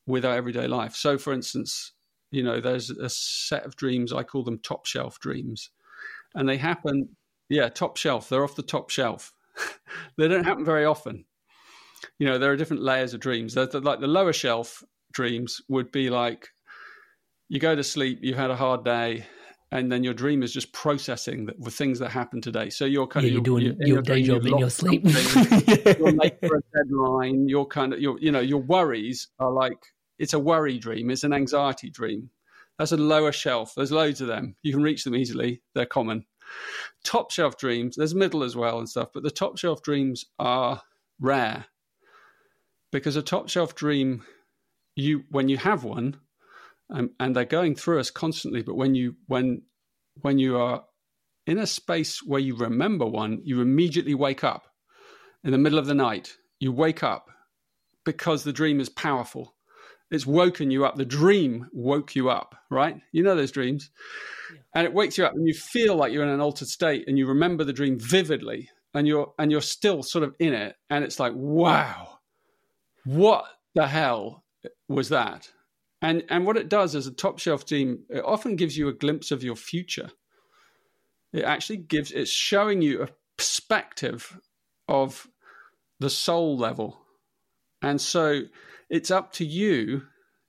[0.07, 0.95] with our everyday life.
[0.95, 1.93] So, for instance,
[2.31, 5.71] you know, there's a set of dreams, I call them top shelf dreams,
[6.35, 7.09] and they happen,
[7.49, 9.33] yeah, top shelf, they're off the top shelf.
[10.19, 11.25] they don't happen very often.
[12.19, 13.57] You know, there are different layers of dreams.
[13.57, 16.49] Like the lower shelf dreams would be like
[17.49, 19.27] you go to sleep, you've had a hard day,
[19.73, 22.71] and then your dream is just processing the, the things that happened today.
[22.71, 25.03] So you're kind yeah, of you're doing you're, your day job in your sleep.
[25.05, 27.49] you're late for a deadline.
[27.49, 29.79] You're kind of your you know your worries are like
[30.19, 31.11] it's a worry dream.
[31.11, 32.31] It's an anxiety dream.
[32.79, 33.75] That's a lower shelf.
[33.77, 34.57] There's loads of them.
[34.63, 35.63] You can reach them easily.
[35.75, 36.25] They're common.
[37.05, 37.97] Top shelf dreams.
[37.97, 40.83] There's middle as well and stuff, but the top shelf dreams are
[41.19, 41.67] rare
[42.93, 44.25] because a top shelf dream,
[44.97, 46.21] you when you have one,
[46.91, 48.63] um, and they're going through us constantly.
[48.63, 49.63] But when you when
[50.21, 50.85] when you are
[51.47, 54.65] in a space where you remember one, you immediately wake up
[55.45, 56.35] in the middle of the night.
[56.59, 57.27] You wake up
[58.05, 59.55] because the dream is powerful.
[60.11, 60.97] It's woken you up.
[60.97, 63.01] The dream woke you up, right?
[63.13, 63.91] You know those dreams.
[64.53, 64.61] Yeah.
[64.75, 67.17] And it wakes you up and you feel like you're in an altered state and
[67.17, 71.05] you remember the dream vividly and you're and you're still sort of in it and
[71.05, 72.19] it's like, wow,
[73.05, 73.45] what
[73.75, 74.45] the hell
[74.89, 75.51] was that?
[76.03, 78.93] And and what it does as a top shelf team, it often gives you a
[78.93, 80.11] glimpse of your future.
[81.33, 84.41] It actually gives it's showing you a perspective
[84.89, 85.29] of
[86.01, 86.99] the soul level.
[87.83, 88.43] And so
[88.91, 90.03] it's up to you.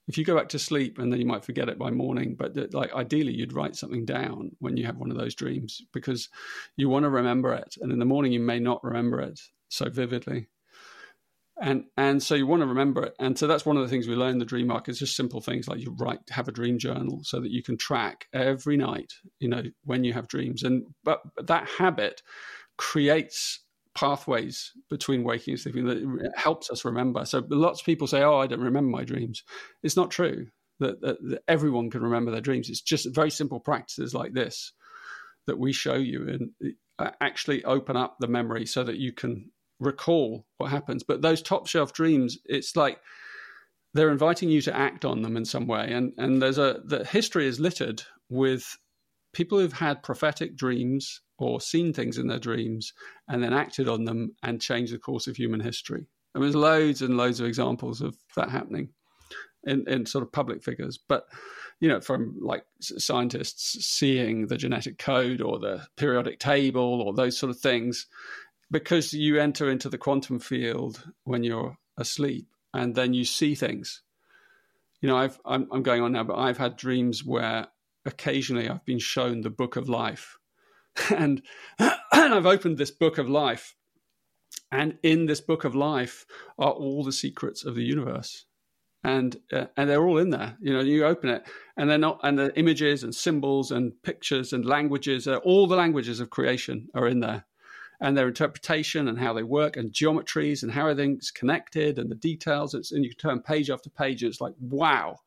[0.08, 2.74] If you go back to sleep and then you might forget it by morning but
[2.74, 6.28] like ideally you'd write something down when you have one of those dreams because
[6.76, 9.90] you want to remember it and in the morning you may not remember it so
[9.90, 10.48] vividly.
[11.62, 13.16] And and so you want to remember it.
[13.20, 15.40] And so that's one of the things we learn the dream arc is just simple
[15.40, 19.14] things like you write have a dream journal so that you can track every night
[19.40, 20.64] you know when you have dreams.
[20.64, 22.24] And but that habit
[22.78, 23.60] creates
[23.94, 28.38] pathways between waking and sleeping that helps us remember so lots of people say oh
[28.38, 29.44] i don't remember my dreams
[29.84, 30.48] it's not true
[30.80, 34.72] that, that, that everyone can remember their dreams it's just very simple practices like this
[35.48, 39.52] that we show you and uh, actually open up the memory so that you can
[39.80, 41.04] recall what happens.
[41.04, 43.00] But those top shelf dreams, it's like
[43.94, 45.92] they're inviting you to act on them in some way.
[45.92, 48.78] And and there's a the history is littered with
[49.34, 52.94] people who've had prophetic dreams or seen things in their dreams
[53.28, 56.06] and then acted on them and changed the course of human history.
[56.34, 58.90] And there's loads and loads of examples of that happening
[59.64, 60.98] in, in sort of public figures.
[60.98, 61.26] But
[61.80, 67.38] you know, from like scientists seeing the genetic code or the periodic table or those
[67.38, 68.06] sort of things,
[68.70, 74.04] because you enter into the quantum field when you're asleep and then you see things.
[75.02, 77.68] You know, I've, I'm, I'm going on now, but I've had dreams where
[78.06, 80.38] occasionally I've been shown the book of life
[81.16, 81.42] and
[81.80, 83.76] and I've opened this book of life,
[84.72, 86.26] and in this book of life
[86.58, 88.46] are all the secrets of the universe
[89.04, 90.58] and uh, and they're all in there.
[90.62, 91.44] You know, you open it,
[91.78, 95.76] and they're not, and the images and symbols and pictures and languages, uh, all the
[95.76, 97.46] languages of creation are in there,
[98.00, 102.16] and their interpretation and how they work and geometries and how everything's connected and the
[102.16, 102.74] details.
[102.74, 105.18] It's, and you turn page after page, and it's like, wow,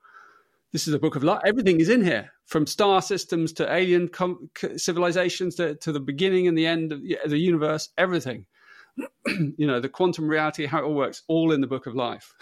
[0.74, 1.40] this is a book of life.
[1.46, 6.48] Everything is in here, from star systems to alien com- civilizations to, to the beginning
[6.48, 7.90] and the end of the universe.
[7.96, 8.44] Everything,
[9.28, 12.34] you know, the quantum reality, how it all works, all in the book of life.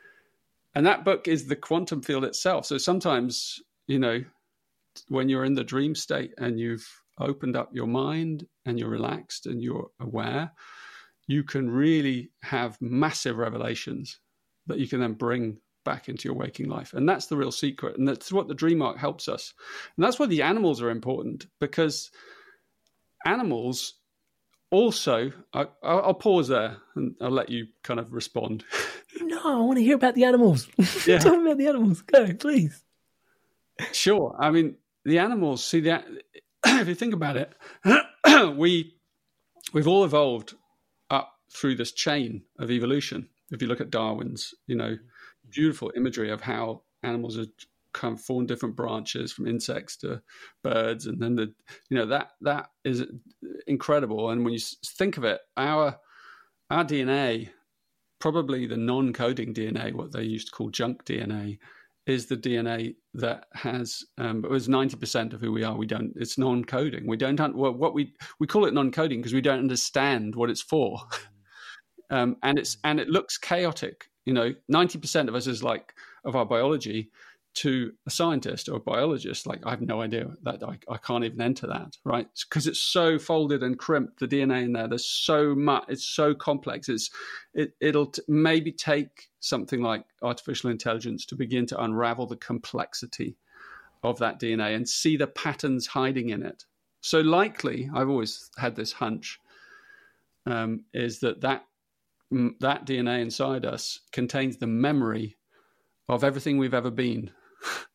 [0.74, 2.64] and that book is the quantum field itself.
[2.64, 4.24] So sometimes, you know,
[5.08, 6.88] when you're in the dream state and you've
[7.18, 10.52] opened up your mind and you're relaxed and you're aware,
[11.26, 14.18] you can really have massive revelations
[14.66, 16.92] that you can then bring back into your waking life.
[16.92, 17.98] And that's the real secret.
[17.98, 19.54] And that's what the dream arc helps us.
[19.96, 22.10] And that's why the animals are important because
[23.24, 23.94] animals
[24.70, 28.64] also, I, will pause there and I'll let you kind of respond.
[29.22, 30.68] No, I want to hear about the animals.
[31.06, 31.18] Yeah.
[31.18, 32.00] Tell me about the animals.
[32.02, 32.82] Go, please.
[33.92, 34.36] Sure.
[34.38, 35.64] I mean, the animals.
[35.64, 36.06] See that
[36.66, 37.52] if you think about it,
[38.56, 38.94] we
[39.72, 40.54] we've all evolved
[41.10, 43.28] up through this chain of evolution.
[43.50, 44.96] If you look at Darwin's, you know,
[45.50, 47.46] beautiful imagery of how animals are
[47.92, 50.22] kind of formed different branches from insects to
[50.62, 51.52] birds, and then the
[51.88, 53.04] you know that that is
[53.66, 54.30] incredible.
[54.30, 55.98] And when you think of it, our
[56.70, 57.50] our DNA
[58.20, 61.58] probably the non-coding DNA, what they used to call junk DNA,
[62.06, 65.76] is the DNA that has um, it was ninety percent of who we are.
[65.76, 66.12] We don't.
[66.16, 67.06] It's non-coding.
[67.06, 67.56] We don't.
[67.56, 71.00] Well, what we we call it non-coding because we don't understand what it's for,
[72.10, 74.06] um, and it's and it looks chaotic.
[74.24, 75.94] You know, ninety percent of us is like
[76.24, 77.10] of our biology
[77.52, 81.24] to a scientist or a biologist, like I have no idea that I, I can't
[81.24, 82.28] even enter that, right?
[82.48, 84.86] Because it's so folded and crimped, the DNA in there.
[84.86, 85.84] There's so much.
[85.88, 86.88] It's so complex.
[86.88, 87.10] It's
[87.52, 93.36] it, it'll t- maybe take something like artificial intelligence to begin to unravel the complexity
[94.02, 96.64] of that DNA and see the patterns hiding in it.
[97.00, 99.40] So likely, I've always had this hunch,
[100.46, 101.64] um, is that that
[102.30, 105.36] that DNA inside us contains the memory
[106.08, 107.30] of everything we've ever been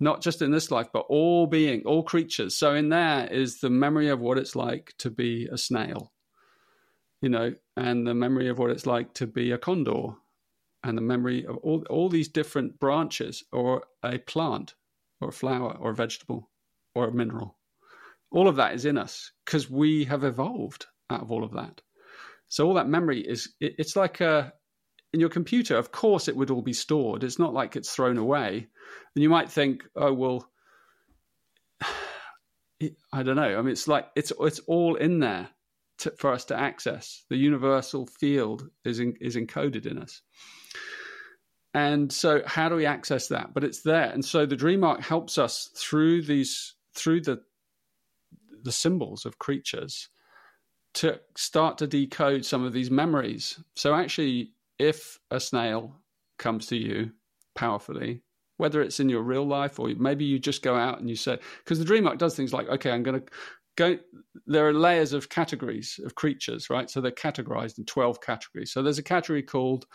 [0.00, 2.56] not just in this life, but all being, all creatures.
[2.56, 6.12] So in there is the memory of what it's like to be a snail,
[7.22, 10.14] you know, and the memory of what it's like to be a condor,
[10.84, 14.74] and the memory of all, all these different branches, or a plant,
[15.20, 16.50] or a flower, or a vegetable,
[16.94, 17.56] or a mineral.
[18.30, 21.80] All of that is in us because we have evolved out of all of that.
[22.56, 24.50] So all that memory is, it, it's like a,
[25.12, 27.22] in your computer, of course, it would all be stored.
[27.22, 28.66] It's not like it's thrown away.
[29.14, 30.50] And you might think, oh well,
[33.12, 33.58] I don't know.
[33.58, 35.50] I mean, it's like it's it's all in there
[35.98, 37.26] to, for us to access.
[37.28, 40.22] The universal field is in, is encoded in us.
[41.74, 43.52] And so, how do we access that?
[43.52, 44.10] But it's there.
[44.10, 47.42] And so, the dream arc helps us through these through the
[48.62, 50.08] the symbols of creatures
[50.96, 53.58] to start to decode some of these memories.
[53.74, 55.94] So, actually, if a snail
[56.38, 57.12] comes to you
[57.54, 58.22] powerfully,
[58.56, 61.38] whether it's in your real life or maybe you just go out and you say,
[61.64, 63.26] because the dream does things like, okay, I'm going to
[63.76, 63.98] go,
[64.46, 66.88] there are layers of categories of creatures, right?
[66.90, 68.72] So they're categorized in 12 categories.
[68.72, 69.86] So there's a category called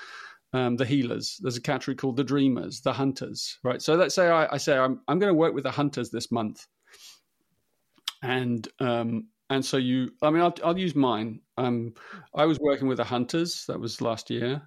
[0.54, 3.82] um, the healers, there's a category called the dreamers, the hunters, right?
[3.82, 6.30] So let's say I, I say, I'm, I'm going to work with the hunters this
[6.32, 6.68] month.
[8.22, 11.42] And um, and so you, I mean, I'll, I'll use mine.
[11.58, 11.94] Um,
[12.34, 13.66] I was working with the hunters.
[13.68, 14.62] That was last year,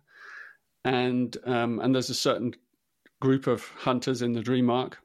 [0.85, 2.55] and um, and there's a certain
[3.21, 4.99] group of hunters in the dream arc,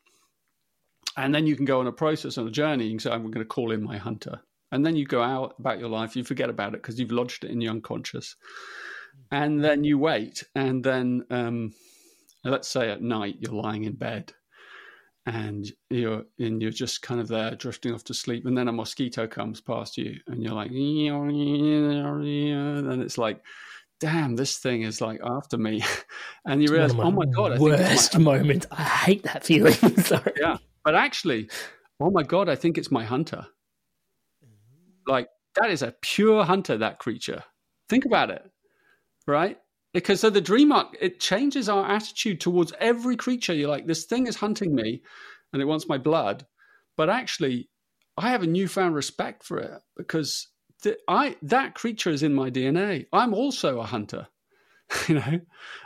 [1.15, 2.88] and then you can go on a process on a journey.
[2.88, 4.41] You say, I'm going to call in my hunter,
[4.73, 6.13] and then you go out about your life.
[6.13, 8.36] You forget about it because you've lodged it in your unconscious,
[9.32, 11.73] and then you wait, and then um,
[12.43, 14.34] let's say at night you're lying in bed
[15.26, 18.72] and you're and you're just kind of there drifting off to sleep and then a
[18.72, 23.41] mosquito comes past you and you're like and it's like
[23.99, 25.84] damn this thing is like after me.
[26.45, 30.32] And you realize oh my god I worst my moment i hate that feeling sorry.
[30.39, 31.49] Yeah but actually
[31.99, 33.45] oh my god i think it's my hunter.
[34.43, 35.11] Mm-hmm.
[35.11, 37.43] Like that is a pure hunter that creature.
[37.89, 38.49] Think about it
[39.28, 39.59] right
[39.93, 43.53] because so the dream arc it changes our attitude towards every creature.
[43.53, 45.01] You're like this thing is hunting me
[45.51, 46.45] and it wants my blood.
[46.97, 47.69] But actually
[48.17, 50.49] i have a newfound respect for it because
[50.83, 54.27] the, i that creature is in my dna i'm also a hunter
[55.07, 55.39] you know?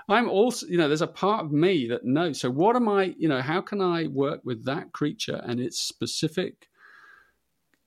[0.07, 2.39] I'm also you know there's a part of me that knows.
[2.39, 5.79] So what am i you know how can i work with that creature and its
[5.79, 6.69] specific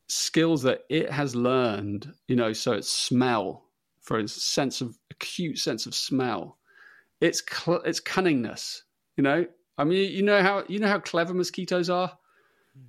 [0.08, 3.64] skills that it has learned, you know, so it's smell,
[4.07, 6.59] for its sense of acute sense of smell,
[7.20, 8.82] it's cl- it's cunningness,
[9.16, 9.46] you know.
[9.76, 12.16] I mean, you know how you know how clever mosquitoes are.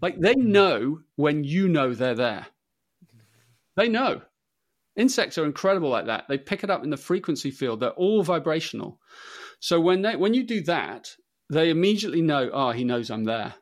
[0.02, 0.46] Like they mm.
[0.46, 2.48] know when you know they're there.
[3.76, 4.22] They know.
[4.96, 6.26] Insects are incredible like that.
[6.28, 7.80] They pick it up in the frequency field.
[7.80, 9.00] They're all vibrational.
[9.60, 11.16] So when they when you do that,
[11.50, 13.54] they immediately know, oh, he knows I'm there.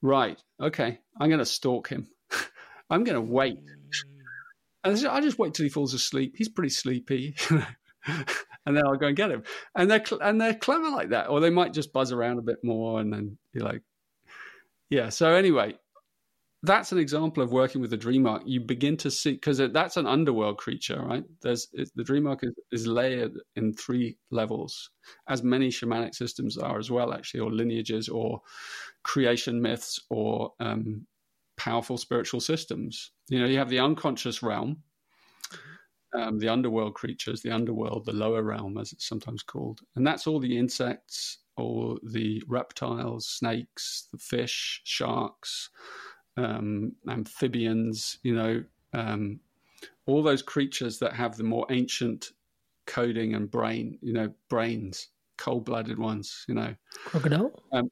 [0.00, 0.40] Right.
[0.60, 1.00] Okay.
[1.20, 2.08] I'm going to stalk him.
[2.90, 3.58] I'm going to wait.
[4.84, 6.34] And I just wait till he falls asleep.
[6.36, 7.34] He's pretty sleepy.
[8.66, 9.42] and then I'll go and get him.
[9.74, 12.58] And they're and they're clever like that, or they might just buzz around a bit
[12.62, 13.82] more, and then you're like,
[14.90, 15.08] yeah.
[15.08, 15.74] So anyway,
[16.62, 18.42] that's an example of working with the dream arc.
[18.46, 21.24] You begin to see because that's an underworld creature, right?
[21.42, 24.90] There's the dream arc is, is, layered in three levels,
[25.28, 28.40] as many shamanic systems are as well, actually, or lineages, or
[29.04, 31.06] creation myths, or um,
[31.58, 33.10] powerful spiritual systems.
[33.28, 34.82] You know, you have the unconscious realm,
[36.14, 40.26] um, the underworld creatures, the underworld, the lower realm, as it's sometimes called, and that's
[40.26, 45.68] all the insects, all the reptiles, snakes, the fish, sharks
[46.38, 49.40] um, amphibians, you know, um,
[50.06, 52.32] all those creatures that have the more ancient
[52.86, 56.74] coding and brain, you know, brains, cold-blooded ones, you know.
[57.04, 57.52] Crocodile.
[57.72, 57.90] Um,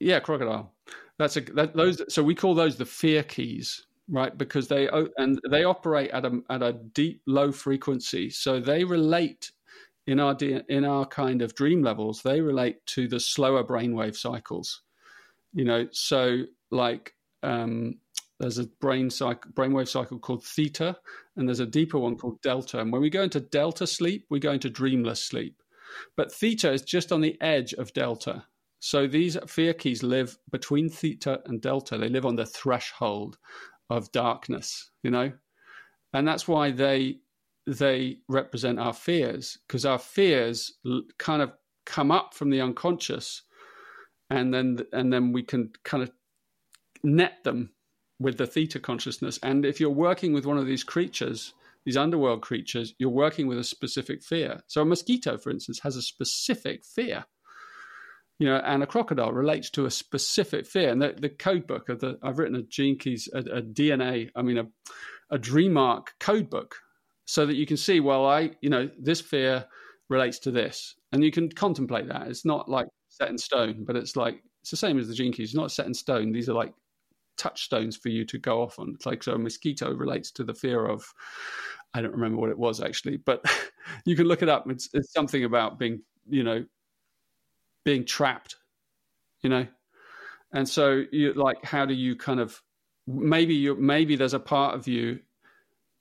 [0.00, 0.72] yeah, crocodile.
[1.18, 2.02] That's a that, those.
[2.12, 4.36] So we call those the fear keys, right?
[4.36, 9.52] Because they and they operate at a at a deep low frequency, so they relate
[10.06, 10.36] in our
[10.68, 12.22] in our kind of dream levels.
[12.22, 14.82] They relate to the slower brainwave cycles,
[15.52, 15.86] you know.
[15.92, 17.98] So like um,
[18.40, 20.96] there's a brain cycle, brainwave cycle called theta,
[21.36, 22.80] and there's a deeper one called delta.
[22.80, 25.62] And when we go into delta sleep, we go into dreamless sleep.
[26.16, 28.44] But theta is just on the edge of delta.
[28.84, 31.96] So these fear keys live between theta and delta.
[31.96, 33.38] They live on the threshold
[33.88, 35.32] of darkness, you know,
[36.12, 37.20] and that's why they
[37.66, 40.70] they represent our fears because our fears
[41.16, 41.54] kind of
[41.86, 43.44] come up from the unconscious,
[44.28, 46.10] and then and then we can kind of
[47.02, 47.72] net them
[48.20, 49.38] with the theta consciousness.
[49.42, 51.54] And if you're working with one of these creatures,
[51.86, 54.60] these underworld creatures, you're working with a specific fear.
[54.66, 57.24] So a mosquito, for instance, has a specific fear.
[58.38, 60.90] You know, and a crocodile relates to a specific fear.
[60.90, 64.30] And the, the code book of the I've written a gene keys, a, a DNA,
[64.34, 64.66] I mean a
[65.30, 66.76] a dream arc code book,
[67.24, 69.64] so that you can see, well, I, you know, this fear
[70.08, 70.94] relates to this.
[71.12, 72.28] And you can contemplate that.
[72.28, 75.32] It's not like set in stone, but it's like it's the same as the gene
[75.32, 75.50] keys.
[75.50, 76.32] It's not set in stone.
[76.32, 76.74] These are like
[77.36, 78.92] touchstones for you to go off on.
[78.94, 81.04] It's like so a mosquito relates to the fear of
[81.94, 83.44] I don't remember what it was actually, but
[84.04, 84.68] you can look it up.
[84.68, 86.64] It's, it's something about being, you know,
[87.84, 88.56] being trapped,
[89.42, 89.66] you know,
[90.52, 92.62] and so you like, how do you kind of
[93.06, 95.20] maybe you maybe there's a part of you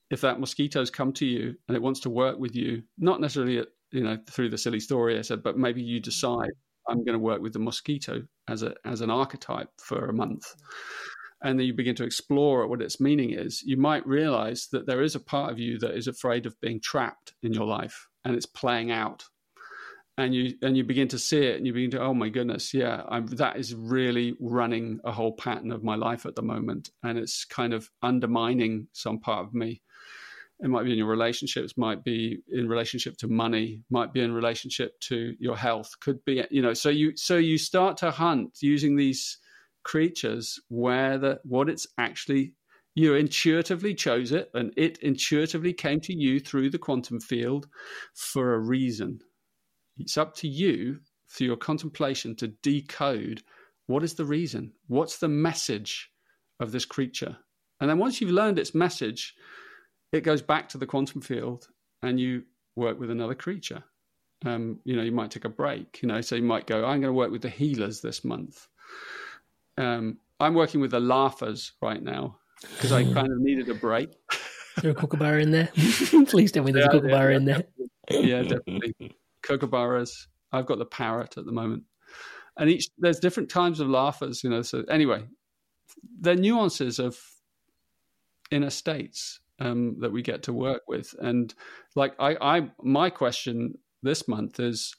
[0.09, 3.57] if that mosquito's come to you and it wants to work with you, not necessarily
[3.57, 6.51] at, you know through the silly story I said, but maybe you decide
[6.87, 10.55] I'm going to work with the mosquito as a as an archetype for a month.
[11.41, 15.01] And then you begin to explore what its meaning is, you might realize that there
[15.01, 18.33] is a part of you that is afraid of being trapped in your life and
[18.33, 19.25] it's playing out.
[20.15, 22.71] And you and you begin to see it, and you begin to, oh my goodness,
[22.71, 26.91] yeah, I'm, that is really running a whole pattern of my life at the moment,
[27.01, 29.81] and it's kind of undermining some part of me.
[30.59, 34.31] It might be in your relationships, might be in relationship to money, might be in
[34.31, 36.75] relationship to your health, could be, you know.
[36.75, 39.39] So you so you start to hunt using these
[39.83, 42.53] creatures where the what it's actually
[42.95, 47.67] you intuitively chose it and it intuitively came to you through the quantum field
[48.13, 49.19] for a reason
[49.97, 53.43] it's up to you through your contemplation to decode
[53.87, 56.11] what is the reason what's the message
[56.59, 57.37] of this creature
[57.79, 59.35] and then once you've learned its message
[60.11, 61.67] it goes back to the quantum field
[62.01, 62.43] and you
[62.75, 63.83] work with another creature
[64.45, 66.99] um, you know you might take a break you know so you might go i'm
[66.99, 68.67] going to work with the healers this month
[69.77, 74.09] um, I'm working with the laughers right now because I kind of needed a break.
[74.77, 75.69] Is there a kookaburra in there?
[76.27, 77.63] Please tell me there's yeah, a kookaburra yeah, in there.
[78.09, 79.15] yeah, definitely.
[79.43, 80.27] Kookaburras.
[80.51, 81.83] I've got the parrot at the moment.
[82.57, 84.61] And each there's different kinds of laughers, you know.
[84.61, 85.23] So anyway,
[86.19, 87.17] they're nuances of
[88.51, 91.15] inner states um, that we get to work with.
[91.19, 91.53] And
[91.95, 94.93] like I, I my question this month is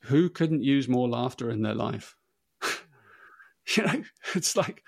[0.00, 2.16] who couldn't use more laughter in their life?
[3.78, 4.02] You know,
[4.34, 4.82] it's like,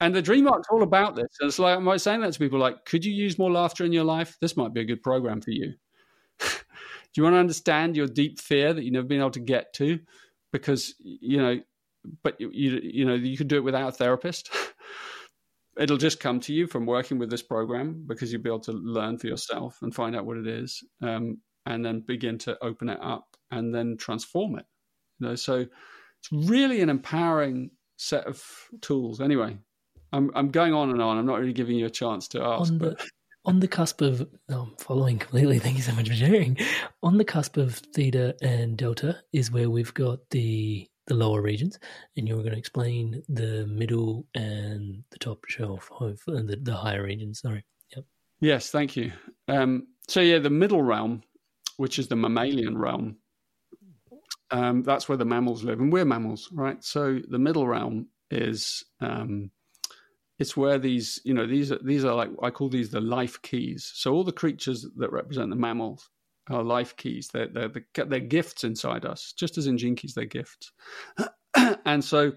[0.00, 1.28] and the dream arc's all about this.
[1.40, 3.84] And it's like, I might saying that to people like, could you use more laughter
[3.84, 4.36] in your life?
[4.40, 5.74] This might be a good program for you.
[7.14, 9.72] Do you want to understand your deep fear that you've never been able to get
[9.74, 9.98] to?
[10.52, 11.60] Because, you know,
[12.22, 14.50] but you, you, you know, you could do it without a therapist.
[15.78, 18.72] it'll just come to you from working with this program because you'll be able to
[18.72, 22.88] learn for yourself and find out what it is, um, and then begin to open
[22.88, 24.66] it up and then transform it.
[25.20, 28.42] You know, so it's really an empowering set of
[28.80, 29.20] tools.
[29.20, 29.56] Anyway,
[30.12, 31.18] I'm I'm going on and on.
[31.18, 32.72] I'm not really giving you a chance to ask.
[32.72, 33.08] On the,
[33.44, 35.58] on the cusp of, oh, I'm following completely.
[35.58, 36.58] Thank you so much for sharing.
[37.02, 41.78] On the cusp of theta and delta is where we've got the the lower regions,
[42.18, 46.76] and you were going to explain the middle and the top shelf of the, the
[46.76, 47.40] higher regions.
[47.40, 47.64] Sorry.
[47.96, 48.04] Yep.
[48.40, 49.12] Yes, thank you.
[49.48, 51.22] Um, so yeah, the middle realm,
[51.78, 53.16] which is the mammalian realm,
[54.50, 56.82] um, that's where the mammals live, and we're mammals, right?
[56.84, 59.50] So the middle realm is um,
[60.38, 63.40] it's where these you know these are these are like I call these the life
[63.42, 63.90] keys.
[63.94, 66.10] So all the creatures that represent the mammals
[66.48, 67.28] are life keys.
[67.32, 67.72] They're they're,
[68.06, 70.72] they're gifts inside us, just as in gene keys they're gifts.
[71.84, 72.32] and so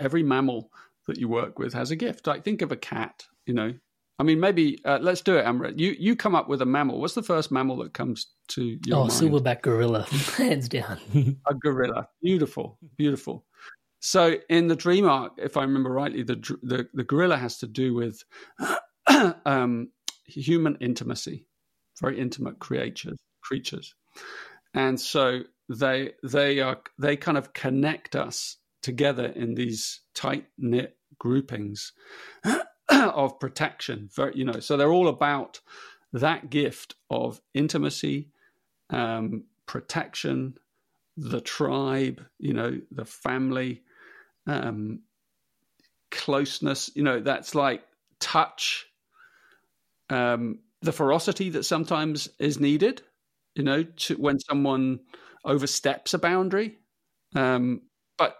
[0.00, 0.70] every mammal
[1.06, 2.26] that you work with has a gift.
[2.26, 3.72] Like think of a cat, you know.
[4.18, 5.78] I mean, maybe uh, let's do it, Amrit.
[5.78, 7.00] You you come up with a mammal.
[7.00, 9.12] What's the first mammal that comes to your oh, mind?
[9.12, 10.02] silverback gorilla,
[10.36, 10.98] hands down.
[11.46, 13.46] a gorilla, beautiful, beautiful.
[14.00, 17.66] So in the dream arc, if I remember rightly, the the, the gorilla has to
[17.66, 18.24] do with
[19.44, 19.90] um,
[20.24, 21.46] human intimacy,
[22.00, 23.94] very intimate creatures, creatures,
[24.74, 30.96] and so they they are they kind of connect us together in these tight knit
[31.18, 31.92] groupings
[32.88, 34.08] of protection.
[34.14, 35.60] Very, you know, so they're all about
[36.12, 38.30] that gift of intimacy,
[38.88, 40.56] um, protection,
[41.16, 43.82] the tribe, you know, the family,
[44.50, 45.00] um,
[46.10, 46.90] closeness.
[46.94, 47.82] You know, that's like
[48.18, 48.86] touch,
[50.08, 53.02] um, the ferocity that sometimes is needed.
[53.54, 55.00] You know, to, when someone
[55.44, 56.78] oversteps a boundary.
[57.34, 57.82] Um,
[58.16, 58.36] but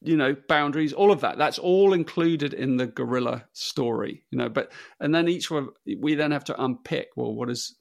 [0.00, 1.38] you know, boundaries, all of that.
[1.38, 4.24] That's all included in the gorilla story.
[4.30, 7.08] You know, but and then each one we then have to unpick.
[7.16, 7.76] Well, what is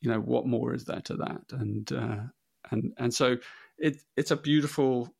[0.00, 2.18] you know what more is there to that and uh,
[2.70, 3.36] and and so
[3.78, 5.14] it it's a beautiful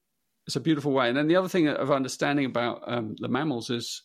[0.46, 1.08] it's a beautiful way.
[1.08, 4.02] And then the other thing of understanding about um, the mammals is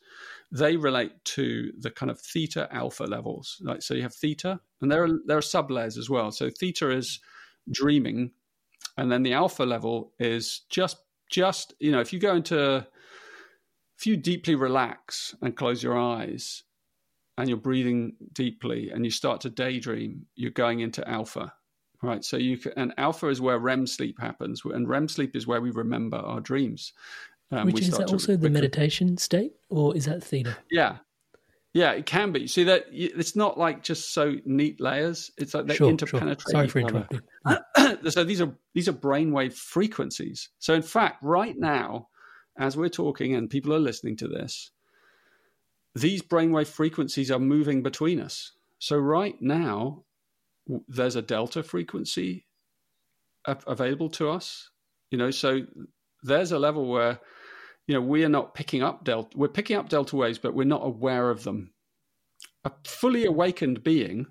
[0.51, 3.57] they relate to the kind of theta alpha levels.
[3.61, 6.31] Like so, you have theta, and there are there are sub layers as well.
[6.31, 7.19] So theta is
[7.71, 8.31] dreaming,
[8.97, 10.97] and then the alpha level is just
[11.29, 12.87] just you know if you go into
[13.97, 16.63] if you deeply relax and close your eyes
[17.37, 21.53] and you're breathing deeply and you start to daydream, you're going into alpha.
[22.01, 22.23] Right.
[22.23, 25.61] So you can, and alpha is where REM sleep happens, and REM sleep is where
[25.61, 26.93] we remember our dreams.
[27.49, 30.57] Um, Which is that also the meditation state, or is that theta?
[30.69, 30.97] Yeah,
[31.77, 32.47] yeah, it can be.
[32.47, 35.31] See that it's not like just so neat layers.
[35.37, 36.41] It's like they sure, interpenetrate.
[36.41, 36.51] Sure.
[36.51, 37.21] Sorry for interrupting.
[38.09, 40.49] so these are these are brainwave frequencies.
[40.57, 42.07] So in fact, right now,
[42.57, 44.71] as we're talking and people are listening to this,
[45.93, 48.53] these brainwave frequencies are moving between us.
[48.79, 50.03] So right now,
[50.87, 52.45] there's a delta frequency
[53.65, 54.69] available to us
[55.11, 55.61] you know so
[56.23, 57.19] there's a level where
[57.87, 60.65] you know we are not picking up delta we're picking up delta waves but we're
[60.65, 61.71] not aware of them.
[62.63, 64.27] A fully awakened being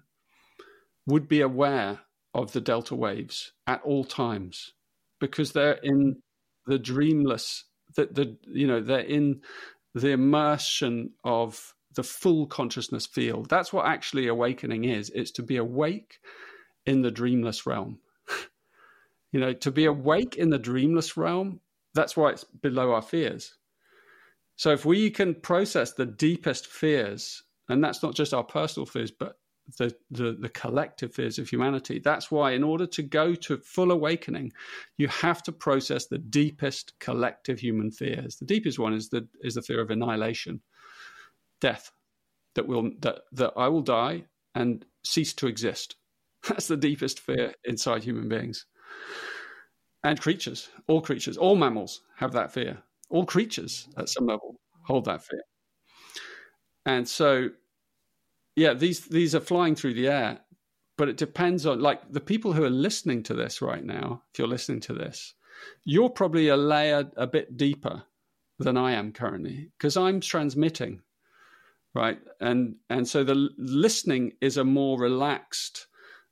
[1.07, 2.01] would be aware
[2.35, 4.73] of the delta waves at all times
[5.21, 6.17] because they're in
[6.67, 7.65] the dreamless
[7.97, 9.41] that the you know they're in
[9.95, 13.49] the immersion of the full consciousness field.
[13.49, 15.11] That's what actually awakening is.
[15.15, 16.21] It's to be awake
[16.85, 17.99] in the dreamless realm.
[19.33, 21.61] you know, to be awake in the dreamless realm,
[21.95, 23.55] that's why it's below our fears.
[24.57, 29.11] So if we can process the deepest fears, and that's not just our personal fears,
[29.11, 29.39] but
[29.79, 31.99] the, the, the collective fears of humanity.
[31.99, 34.53] That's why, in order to go to full awakening,
[34.97, 38.37] you have to process the deepest collective human fears.
[38.37, 40.61] The deepest one is the is the fear of annihilation
[41.61, 41.91] death
[42.55, 45.97] that will that that I will die and cease to exist.
[46.49, 48.67] That's the deepest fear inside human beings.
[50.05, 52.79] And creatures, all creatures, all mammals have that fear.
[53.11, 55.43] All creatures at some level hold that fear.
[56.85, 57.51] And so
[58.55, 60.41] yeah, these these are flying through the air,
[60.97, 64.39] but it depends on like the people who are listening to this right now, if
[64.39, 65.35] you're listening to this,
[65.85, 68.05] you're probably a layer a bit deeper
[68.59, 71.03] than I am currently because I'm transmitting
[71.97, 72.19] right?
[72.41, 75.87] And and so the listening is a more relaxed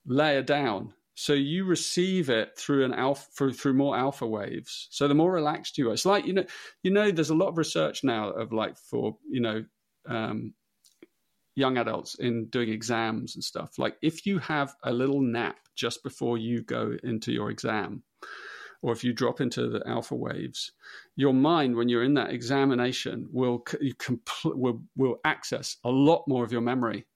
[0.06, 0.92] layer down.
[1.14, 4.88] So you receive it through an alpha through, through more alpha waves.
[4.90, 6.44] So the more relaxed you are, it's like you know
[6.82, 9.64] you know there's a lot of research now of like for you know
[10.06, 10.52] um,
[11.56, 13.78] young adults in doing exams and stuff.
[13.78, 18.02] Like if you have a little nap just before you go into your exam,
[18.84, 20.72] or if you drop into the alpha waves,
[21.16, 26.44] your mind, when you're in that examination, will compl- will will access a lot more
[26.44, 27.06] of your memory.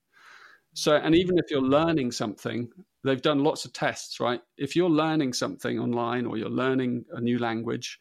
[0.72, 2.70] So, and even if you're learning something,
[3.04, 4.40] they've done lots of tests, right?
[4.56, 7.98] If you're learning something online or you're learning a new language,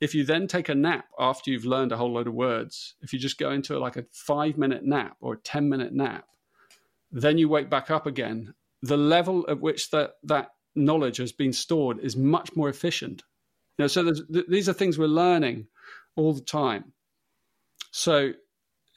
[0.00, 3.12] if you then take a nap after you've learned a whole load of words, if
[3.12, 6.24] you just go into like a five minute nap or a 10 minute nap,
[7.10, 11.52] then you wake back up again, the level at which that, that knowledge has been
[11.52, 13.22] stored is much more efficient.
[13.78, 15.66] You know, so th- these are things we're learning
[16.16, 16.92] all the time.
[17.90, 18.32] So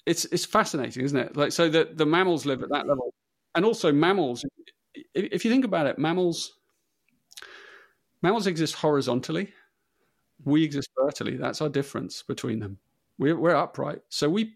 [0.06, 1.36] it's it's fascinating, isn't it?
[1.38, 3.14] Like so the the mammals live at that level,
[3.56, 4.46] and also mammals.
[4.94, 6.54] If, if you think about it, mammals
[8.22, 9.54] mammals exist horizontally.
[10.44, 11.38] We exist vertically.
[11.38, 12.80] That's our difference between them.
[13.18, 14.56] We're, we're upright, so we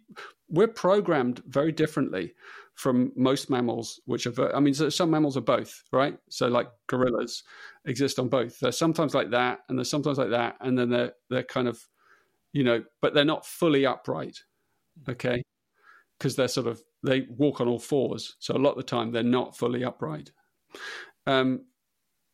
[0.49, 2.34] we're programmed very differently
[2.80, 6.18] from most mammals, which are, I mean, some mammals are both, right?
[6.30, 7.43] So, like gorillas
[7.86, 8.57] exist on both.
[8.60, 11.80] They're sometimes like that, and they're sometimes like that, and then they're they're kind of,
[12.53, 14.38] you know, but they're not fully upright,
[15.10, 15.43] okay?
[16.18, 19.12] Because they're sort of they walk on all fours, so a lot of the time
[19.12, 20.32] they're not fully upright.
[21.28, 21.66] Um,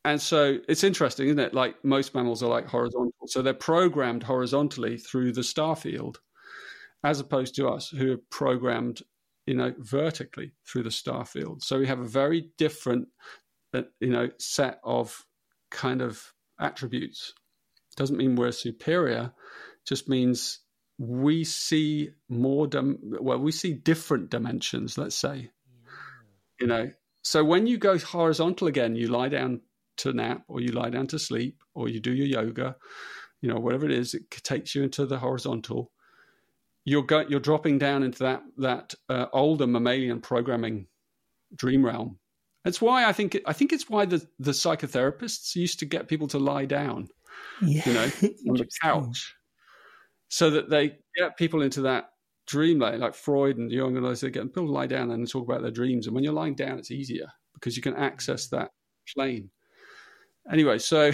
[0.06, 1.52] and so it's interesting, isn't it?
[1.52, 6.20] Like most mammals are like horizontal, so they're programmed horizontally through the star field,
[7.04, 9.02] as opposed to us who are programmed
[9.46, 11.62] you know, vertically through the star field.
[11.62, 13.08] So we have a very different,
[13.72, 15.24] uh, you know, set of
[15.70, 17.32] kind of attributes.
[17.96, 19.32] Doesn't mean we're superior,
[19.86, 20.60] just means
[20.98, 25.50] we see more, dim- well, we see different dimensions, let's say.
[26.60, 26.90] You know,
[27.22, 29.60] so when you go horizontal again, you lie down
[29.98, 32.76] to nap or you lie down to sleep or you do your yoga,
[33.40, 35.92] you know, whatever it is, it takes you into the horizontal
[36.86, 40.86] you're go, you're dropping down into that that uh, older mammalian programming
[41.54, 42.18] dream realm.
[42.64, 46.28] That's why I think I think it's why the the psychotherapists used to get people
[46.28, 47.08] to lie down,
[47.60, 47.82] yeah.
[47.84, 48.04] you know,
[48.50, 49.34] on the couch,
[50.28, 52.10] so that they get people into that
[52.46, 55.28] dream like like Freud and Jung and those they get people to lie down and
[55.28, 56.06] talk about their dreams.
[56.06, 58.70] And when you're lying down, it's easier because you can access that
[59.12, 59.50] plane.
[60.50, 61.12] Anyway, so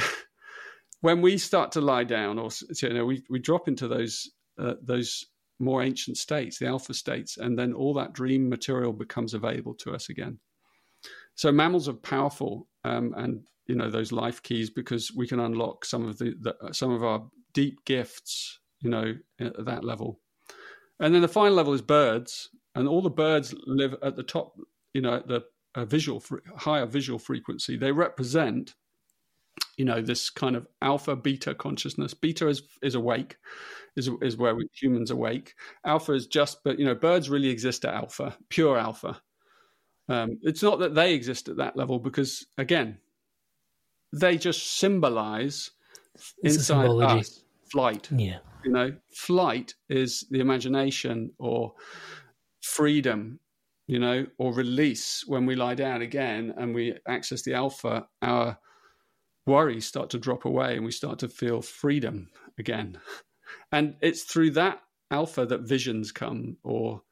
[1.01, 2.51] when we start to lie down, or
[2.83, 5.25] you know, we we drop into those uh, those
[5.59, 9.93] more ancient states, the alpha states, and then all that dream material becomes available to
[9.93, 10.39] us again.
[11.35, 15.85] So mammals are powerful, um, and you know those life keys because we can unlock
[15.85, 20.21] some of the, the some of our deep gifts, you know, at that level.
[21.01, 24.55] And then the final level is birds, and all the birds live at the top,
[24.95, 25.43] you know, the
[25.75, 26.23] uh, visual
[26.57, 27.77] higher visual frequency.
[27.77, 28.75] They represent
[29.77, 32.15] you know this kind of alpha beta consciousness.
[32.15, 33.37] Beta is is awake
[33.97, 35.55] is is where we, humans awake.
[35.85, 39.21] Alpha is just but you know birds really exist at alpha pure alpha.
[40.09, 42.99] Um, it's not that they exist at that level because again
[44.13, 45.71] they just symbolize
[46.43, 48.09] it's inside us flight.
[48.11, 48.39] Yeah.
[48.65, 51.73] You know flight is the imagination or
[52.61, 53.41] freedom
[53.89, 58.57] you know or release when we lie down again and we access the alpha our
[59.47, 62.29] worries start to drop away and we start to feel freedom
[62.59, 62.99] again.
[63.71, 64.81] And it's through that
[65.11, 67.03] alpha that visions come or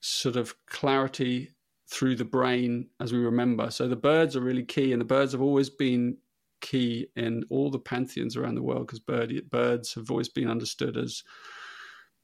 [0.00, 1.50] sort of clarity
[1.90, 3.70] through the brain as we remember.
[3.70, 6.18] So the birds are really key, and the birds have always been
[6.60, 10.96] key in all the pantheons around the world because bird, birds have always been understood
[10.96, 11.22] as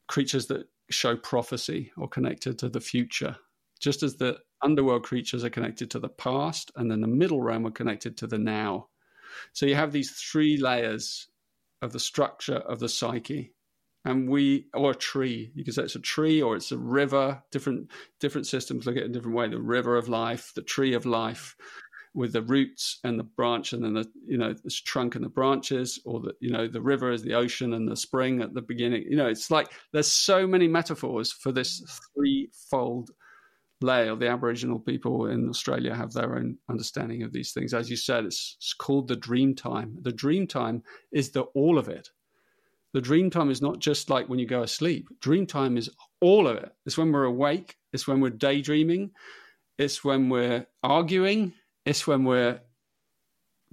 [0.07, 3.35] creatures that show prophecy or connected to the future.
[3.79, 7.65] Just as the underworld creatures are connected to the past, and then the middle realm
[7.65, 8.87] are connected to the now.
[9.53, 11.27] So you have these three layers
[11.81, 13.53] of the structure of the psyche.
[14.03, 17.41] And we, or a tree, you can say it's a tree or it's a river.
[17.51, 19.49] Different different systems look at it in a different way.
[19.49, 21.55] The river of life, the tree of life,
[22.15, 25.29] with the roots and the branch, and then the you know this trunk and the
[25.29, 28.61] branches, or the you know the river is the ocean and the spring at the
[28.61, 29.03] beginning.
[29.09, 31.83] You know, it's like there's so many metaphors for this
[32.15, 33.11] threefold
[33.81, 37.73] layer, the Aboriginal people in Australia have their own understanding of these things.
[37.73, 39.97] As you said, it's, it's called the dream time.
[40.01, 42.09] The dream time is the all of it.
[42.93, 45.09] The dream time is not just like when you go asleep.
[45.19, 45.89] Dream time is
[46.21, 46.71] all of it.
[46.85, 47.75] It's when we're awake.
[47.91, 49.11] It's when we're daydreaming.
[49.77, 51.53] It's when we're arguing.
[51.85, 52.61] It's when we're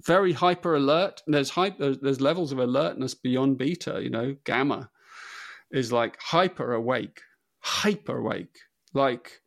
[0.05, 1.21] very hyper alert.
[1.25, 4.01] There's hyper, there's levels of alertness beyond beta.
[4.03, 4.89] You know, gamma
[5.71, 7.21] is like hyper awake,
[7.59, 8.59] hyper awake,
[8.93, 9.39] like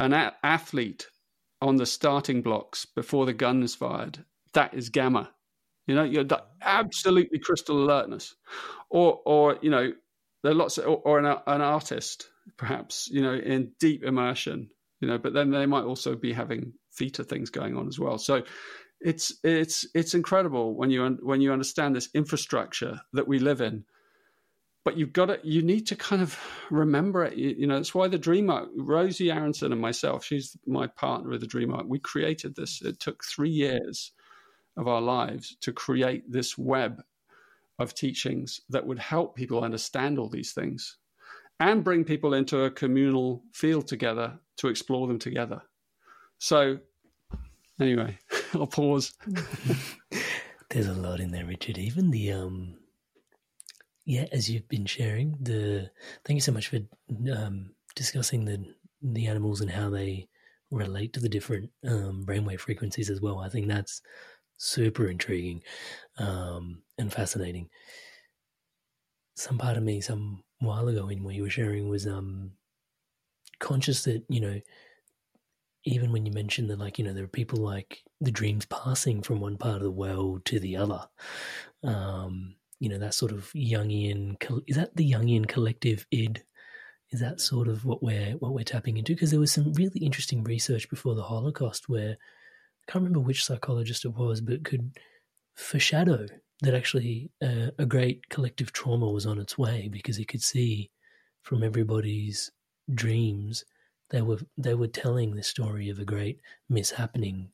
[0.00, 1.06] an a- athlete
[1.62, 4.24] on the starting blocks before the gun is fired,
[4.54, 5.30] that is gamma.
[5.86, 6.26] You know, you're
[6.62, 8.34] absolutely crystal alertness,
[8.88, 9.92] or or you know,
[10.42, 14.70] there are lots of, or, or an, an artist perhaps you know in deep immersion.
[15.00, 18.18] You know, but then they might also be having theta things going on as well.
[18.18, 18.42] So
[19.00, 23.84] it's it's it's incredible when you when you understand this infrastructure that we live in
[24.84, 26.38] but you've got to you need to kind of
[26.70, 30.56] remember it you, you know that's why the dream arc rosie aronson and myself she's
[30.66, 34.12] my partner with the dream arc we created this it took three years
[34.76, 37.02] of our lives to create this web
[37.78, 40.98] of teachings that would help people understand all these things
[41.60, 45.60] and bring people into a communal field together to explore them together
[46.38, 46.78] so
[47.80, 48.16] anyway
[48.54, 49.12] I'll pause.
[50.70, 51.78] There's a lot in there, Richard.
[51.78, 52.74] Even the um,
[54.04, 55.90] yeah, as you've been sharing the.
[56.24, 56.78] Thank you so much for
[57.34, 58.64] um discussing the
[59.02, 60.28] the animals and how they
[60.70, 63.38] relate to the different um brainwave frequencies as well.
[63.40, 64.02] I think that's
[64.58, 65.62] super intriguing
[66.18, 67.70] um and fascinating.
[69.34, 72.52] Some part of me, some while ago, in what you were sharing, was um
[73.58, 74.60] conscious that you know
[75.84, 79.22] even when you mentioned that, like, you know, there are people like the dreams passing
[79.22, 81.08] from one part of the world to the other.
[81.82, 86.42] Um, you know, that sort of Jungian, is that the Jungian collective id?
[87.10, 89.14] Is that sort of what we're, what we're tapping into?
[89.14, 93.44] Because there was some really interesting research before the Holocaust where I can't remember which
[93.44, 94.96] psychologist it was, but could
[95.54, 96.26] foreshadow
[96.62, 100.90] that actually uh, a great collective trauma was on its way because he could see
[101.42, 102.50] from everybody's
[102.94, 103.64] dreams
[104.10, 107.46] they were they were telling the story of a great mishappening,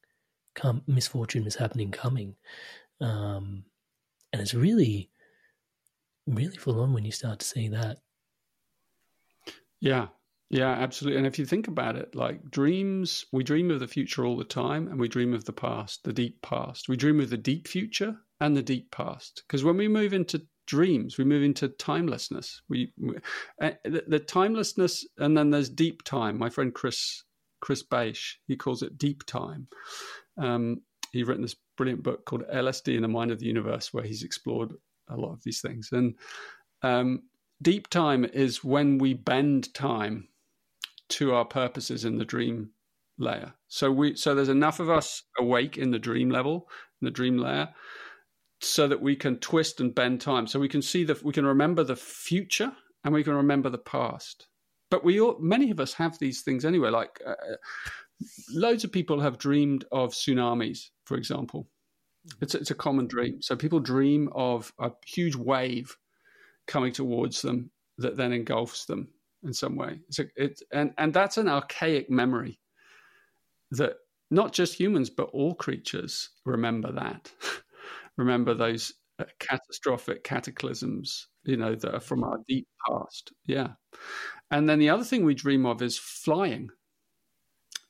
[0.87, 2.35] misfortune mishappening coming,
[3.01, 3.63] um,
[4.33, 5.11] and it's really,
[6.27, 7.99] really full on when you start to see that.
[9.81, 10.09] Yeah,
[10.51, 11.19] yeah, absolutely.
[11.19, 14.45] And if you think about it, like dreams, we dream of the future all the
[14.45, 16.89] time, and we dream of the past, the deep past.
[16.89, 20.47] We dream of the deep future and the deep past, because when we move into
[20.67, 21.17] dreams.
[21.17, 22.61] We move into timelessness.
[22.69, 23.17] We, we
[23.61, 26.37] uh, the, the, timelessness, and then there's deep time.
[26.37, 27.25] My friend Chris
[27.61, 29.69] Chris Bache, he calls it deep time.
[30.39, 34.05] Um, he's written this brilliant book called LSD in the Mind of the Universe, where
[34.05, 34.73] he's explored
[35.09, 35.91] a lot of these things.
[35.93, 36.15] And
[36.83, 37.23] um,
[37.63, 40.29] deep time is when we bend time
[41.09, 42.71] to our purposes in the dream
[43.19, 43.55] layer.
[43.69, 46.69] So we so there's enough of us awake in the dream level,
[47.01, 47.69] in the dream layer,
[48.61, 51.47] so that we can twist and bend time so we can see that we can
[51.47, 52.73] remember the future
[53.05, 54.49] and we can remember the past
[54.91, 57.35] but we all many of us have these things anyway like uh,
[58.51, 61.69] loads of people have dreamed of tsunamis for example
[62.41, 65.97] it's, it's a common dream so people dream of a huge wave
[66.67, 69.09] coming towards them that then engulfs them
[69.43, 72.59] in some way it's a, it, and, and that's an archaic memory
[73.71, 73.95] that
[74.31, 77.31] not just humans but all creatures remember that
[78.17, 83.33] remember those uh, catastrophic cataclysms, you know, that are from our deep past.
[83.47, 83.69] Yeah.
[84.51, 86.69] And then the other thing we dream of is flying.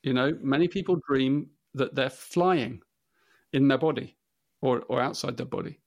[0.04, 2.80] You know, many people dream that they're flying
[3.52, 4.15] in their body
[4.66, 5.78] or, or outside their body.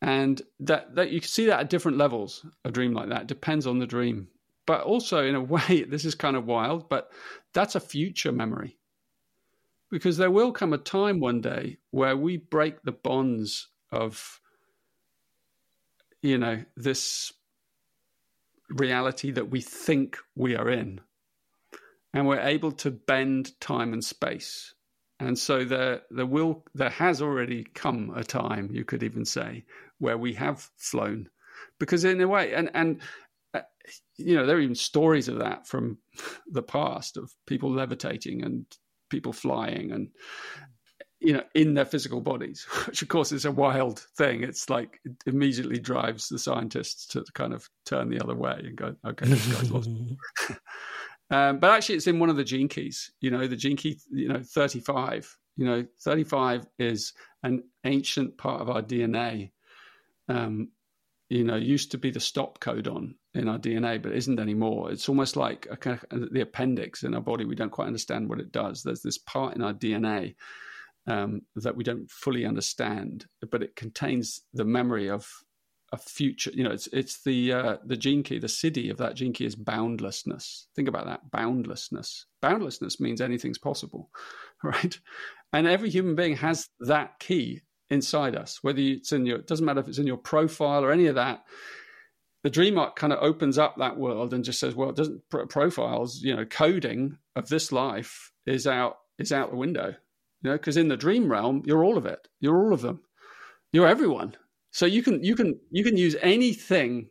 [0.00, 3.26] And that, that you can see that at different levels, a dream like that.
[3.26, 4.28] Depends on the dream.
[4.66, 7.10] But also, in a way, this is kind of wild, but
[7.52, 8.78] that's a future memory
[9.92, 14.40] because there will come a time one day where we break the bonds of
[16.22, 17.32] you know this
[18.70, 20.98] reality that we think we are in
[22.14, 24.74] and we're able to bend time and space
[25.22, 29.64] and so there there will there has already come a time you could even say
[29.98, 31.28] where we have flown.
[31.78, 33.00] Because in a way and and
[33.54, 33.60] uh,
[34.16, 35.98] you know there are even stories of that from
[36.50, 38.66] the past of people levitating and
[39.10, 40.08] people flying and
[41.20, 44.42] you know in their physical bodies which of course is a wild thing.
[44.42, 48.76] It's like it immediately drives the scientists to kind of turn the other way and
[48.76, 49.90] go okay this guy's lost
[51.32, 53.98] um, but actually it's in one of the gene keys you know the gene key
[54.10, 57.12] you know 35 you know 35 is
[57.42, 59.50] an ancient part of our dna
[60.28, 60.68] um,
[61.28, 64.92] you know used to be the stop codon in our DNA, but isn't anymore.
[64.92, 67.44] It's almost like kind of the appendix in our body.
[67.44, 68.82] We don't quite understand what it does.
[68.82, 70.34] There's this part in our DNA
[71.06, 75.26] um, that we don't fully understand, but it contains the memory of
[75.92, 76.50] a future.
[76.54, 78.38] You know, it's it's the uh, the gene key.
[78.38, 80.66] The Siddhi of that gene key is boundlessness.
[80.74, 82.26] Think about that boundlessness.
[82.40, 84.10] Boundlessness means anything's possible,
[84.62, 84.98] right?
[85.52, 88.58] And every human being has that key inside us.
[88.62, 91.16] Whether it's in your, it doesn't matter if it's in your profile or any of
[91.16, 91.44] that
[92.42, 95.22] the dream arc kind of opens up that world and just says, well, it doesn't
[95.48, 99.94] profiles, you know, coding of this life is out is out the window,
[100.42, 103.00] you know, because in the dream realm, you're all of it, you're all of them,
[103.72, 104.34] you're everyone.
[104.72, 107.08] So you can you can you can use anything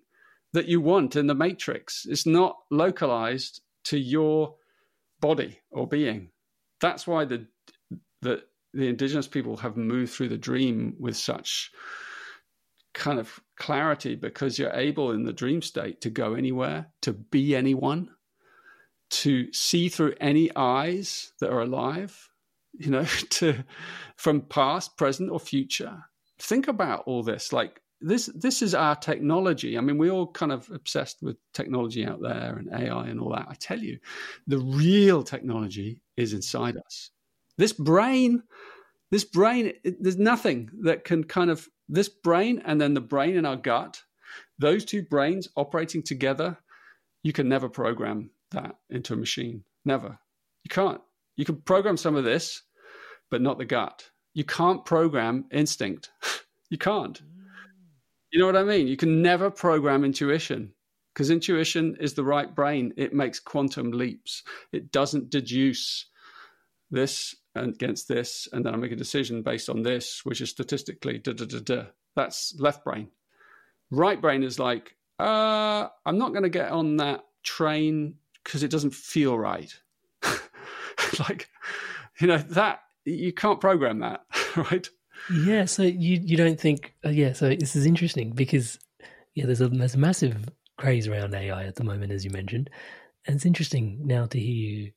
[0.54, 2.06] that you want in the matrix.
[2.10, 4.56] It's not localized to your
[5.22, 6.30] body or being.
[6.82, 7.48] That's why the
[8.22, 8.44] the
[8.74, 11.72] the indigenous people have moved through the dream with such
[12.94, 17.56] kind of clarity because you're able in the dream state to go anywhere, to be
[17.56, 18.10] anyone,
[19.10, 22.30] to see through any eyes that are alive,
[22.74, 23.64] you know, to
[24.16, 26.04] from past, present, or future.
[26.42, 27.54] Think about all this.
[27.54, 29.78] Like this this is our technology.
[29.78, 33.32] I mean, we're all kind of obsessed with technology out there and AI and all
[33.32, 33.48] that.
[33.48, 34.00] I tell you,
[34.48, 37.12] the real technology is inside us.
[37.58, 38.44] This brain,
[39.12, 43.46] this brain, there's nothing that can kind of this brain and then the brain in
[43.46, 44.02] our gut,
[44.58, 46.58] those two brains operating together,
[47.22, 49.64] you can never program that into a machine.
[49.86, 50.18] Never.
[50.64, 51.02] You can't.
[51.36, 52.64] You can program some of this,
[53.30, 54.10] but not the gut.
[54.34, 56.12] You can't program instinct.
[56.70, 57.22] you can't.
[58.32, 58.88] You know what I mean?
[58.88, 60.74] You can never program intuition
[61.14, 62.94] because intuition is the right brain.
[62.96, 64.44] It makes quantum leaps.
[64.72, 66.06] It doesn't deduce
[66.90, 71.18] this against this, and then I make a decision based on this, which is statistically
[71.18, 71.84] da da da da.
[72.16, 73.10] That's left brain.
[73.90, 78.72] Right brain is like, uh, I'm not going to get on that train because it
[78.72, 79.74] doesn't feel right.
[81.20, 81.50] like,
[82.20, 84.22] you know, that you can't program that,
[84.56, 84.88] right?
[85.34, 85.66] Yeah.
[85.66, 86.94] So you you don't think?
[87.06, 87.34] Uh, yeah.
[87.34, 88.80] So this is interesting because
[89.36, 92.70] yeah, there's a there's a massive craze around AI at the moment, as you mentioned,
[93.26, 94.92] and it's interesting now to hear you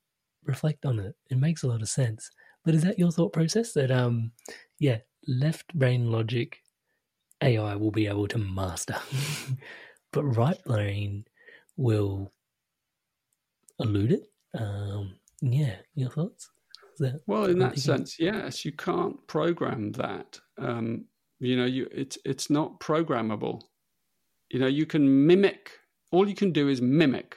[0.44, 1.14] reflect on it.
[1.30, 2.30] It makes a lot of sense.
[2.64, 4.32] But is that your thought process that um
[4.78, 6.58] yeah, left brain logic
[7.42, 8.96] AI will be able to master,
[10.12, 11.26] but right brain
[11.76, 12.32] will
[13.78, 14.30] elude it?
[14.58, 16.50] Um, yeah, your thoughts?
[17.26, 20.40] well, in that sense, yes, you can't program that.
[20.58, 21.06] Um,
[21.40, 23.62] you know, you it's it's not programmable.
[24.50, 25.70] You know, you can mimic.
[26.12, 27.36] All you can do is mimic.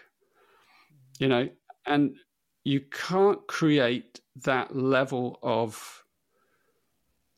[1.19, 1.49] You know,
[1.85, 2.15] and
[2.63, 6.03] you can't create that level of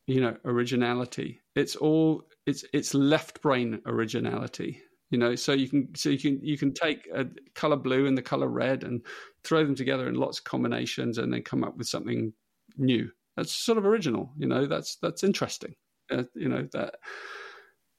[0.07, 1.41] you know originality.
[1.55, 6.39] It's all it's it's left brain originality you know so you can so you can
[6.43, 9.01] you can take a color blue and the color red and
[9.43, 12.33] throw them together in lots of combinations and then come up with something
[12.77, 13.09] new.
[13.35, 15.75] That's sort of original you know that's that's interesting
[16.11, 16.95] uh, you know that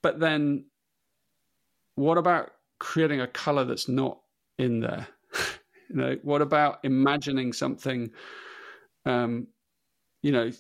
[0.03, 0.65] but then
[1.97, 4.21] what about creating a color that's not
[4.59, 5.07] in there?
[5.89, 8.13] You know what about imagining something
[9.07, 9.49] um
[10.23, 10.51] you know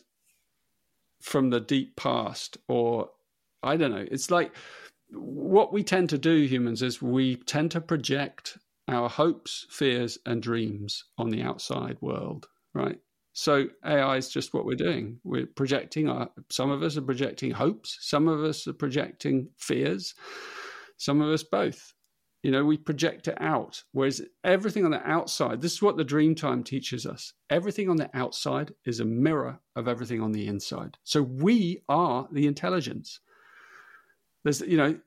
[1.20, 3.10] from the deep past or
[3.62, 4.54] i don't know it's like
[5.12, 8.58] what we tend to do, humans, is we tend to project
[8.88, 12.98] our hopes, fears, and dreams on the outside world, right?
[13.32, 15.20] So AI is just what we're doing.
[15.22, 20.14] We're projecting our, some of us are projecting hopes, some of us are projecting fears,
[20.96, 21.94] some of us both.
[22.42, 23.82] You know, we project it out.
[23.92, 27.34] Whereas everything on the outside, this is what the dream time teaches us.
[27.50, 30.96] Everything on the outside is a mirror of everything on the inside.
[31.04, 33.20] So we are the intelligence
[34.44, 34.98] there's you know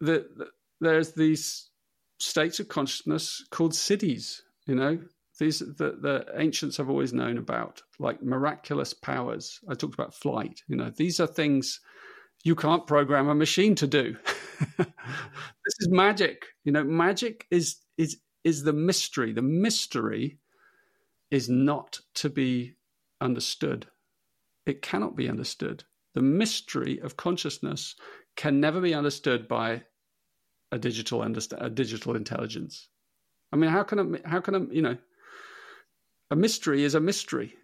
[0.00, 0.46] the, the,
[0.80, 1.70] there's these
[2.18, 4.40] states of consciousness called Siddhis.
[4.66, 4.98] you know
[5.38, 9.58] these the, the ancients have always known about like miraculous powers.
[9.68, 11.80] I talked about flight you know these are things
[12.44, 14.16] you can't program a machine to do.
[15.66, 19.32] This is magic you know magic is is is the mystery.
[19.32, 20.38] The mystery
[21.30, 22.74] is not to be
[23.20, 23.86] understood.
[24.66, 25.84] It cannot be understood.
[26.14, 27.94] The mystery of consciousness
[28.36, 29.82] can never be understood by
[30.72, 32.88] a digital understand a digital intelligence.
[33.52, 34.96] I mean, how can a, how can a, you know
[36.30, 37.54] a mystery is a mystery.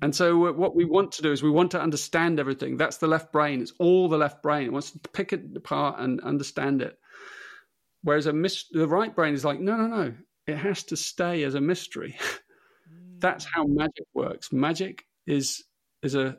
[0.00, 2.76] And so what we want to do is we want to understand everything.
[2.76, 3.60] That's the left brain.
[3.60, 4.66] It's all the left brain.
[4.66, 6.96] It wants to pick it apart and understand it.
[8.02, 10.14] Whereas a mis- the right brain is like, no, no, no.
[10.46, 12.16] It has to stay as a mystery.
[13.18, 13.50] That's hmm.
[13.54, 14.52] how magic works.
[14.52, 15.64] Magic is
[16.02, 16.38] is a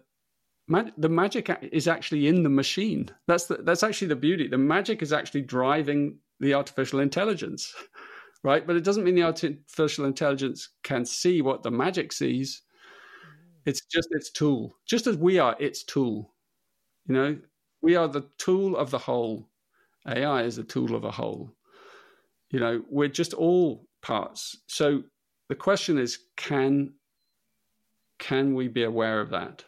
[0.70, 3.10] Mag- the magic is actually in the machine.
[3.28, 4.48] That's the, that's actually the beauty.
[4.48, 7.74] The magic is actually driving the artificial intelligence,
[8.44, 8.66] right?
[8.66, 12.62] But it doesn't mean the artificial intelligence can see what the magic sees.
[13.66, 16.34] It's just its tool, just as we are its tool.
[17.08, 17.38] You know,
[17.82, 19.50] we are the tool of the whole.
[20.08, 21.52] AI is the tool of a whole.
[22.52, 24.56] You know, we're just all parts.
[24.68, 25.04] So
[25.50, 26.94] the question is, can
[28.20, 29.64] can we be aware of that?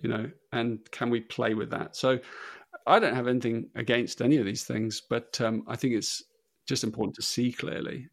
[0.00, 1.96] You know, and can we play with that?
[1.96, 2.18] So
[2.86, 6.22] I don't have anything against any of these things, but um, I think it's
[6.66, 8.08] just important to see clearly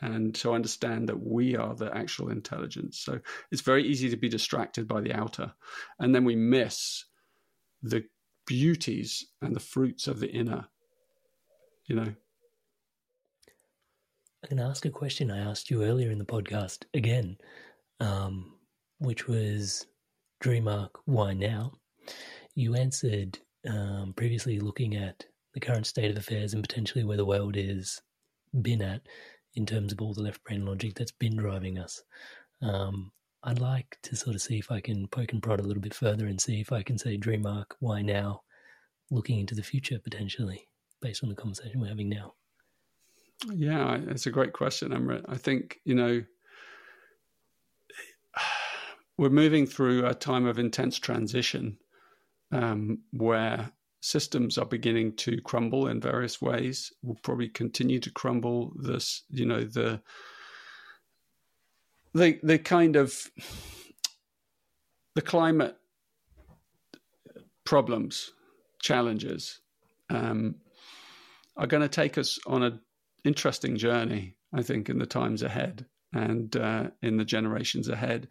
[0.00, 3.00] and to understand that we are the actual intelligence.
[3.00, 3.20] So
[3.50, 5.52] it's very easy to be distracted by the outer,
[5.98, 7.04] and then we miss
[7.82, 8.04] the
[8.46, 10.66] beauties and the fruits of the inner.
[11.86, 12.14] You know.
[14.42, 17.36] I can ask a question I asked you earlier in the podcast again,
[18.00, 18.54] um,
[18.98, 19.86] which was
[20.40, 21.72] Dream arc, why now?
[22.54, 23.38] You answered
[23.68, 28.00] um, previously looking at the current state of affairs and potentially where the world is
[28.62, 29.02] been at
[29.54, 32.02] in terms of all the left brain logic that's been driving us.
[32.62, 33.12] Um,
[33.42, 35.94] I'd like to sort of see if I can poke and prod a little bit
[35.94, 38.42] further and see if I can say dream arc, why now,
[39.10, 40.66] looking into the future potentially,
[41.02, 42.34] based on the conversation we're having now.
[43.46, 45.24] Yeah, it's a great question, Amrit.
[45.28, 46.22] I think, you know,
[49.20, 51.76] we're moving through a time of intense transition
[52.52, 56.90] um, where systems are beginning to crumble in various ways.
[57.02, 58.72] Will probably continue to crumble.
[58.76, 60.00] This, you know, the
[62.14, 63.30] the the kind of
[65.14, 65.76] the climate
[67.66, 68.32] problems,
[68.80, 69.60] challenges,
[70.08, 70.54] um,
[71.58, 72.80] are going to take us on an
[73.22, 74.36] interesting journey.
[74.54, 78.28] I think in the times ahead and uh, in the generations ahead,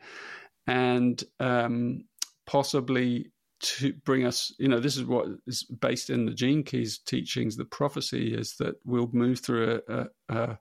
[0.70, 2.06] and um,
[2.46, 7.00] possibly to bring us, you know, this is what is based in the Gene Keys
[7.00, 7.58] teachings.
[7.58, 10.60] The prophecy is that we'll move through a, a, a,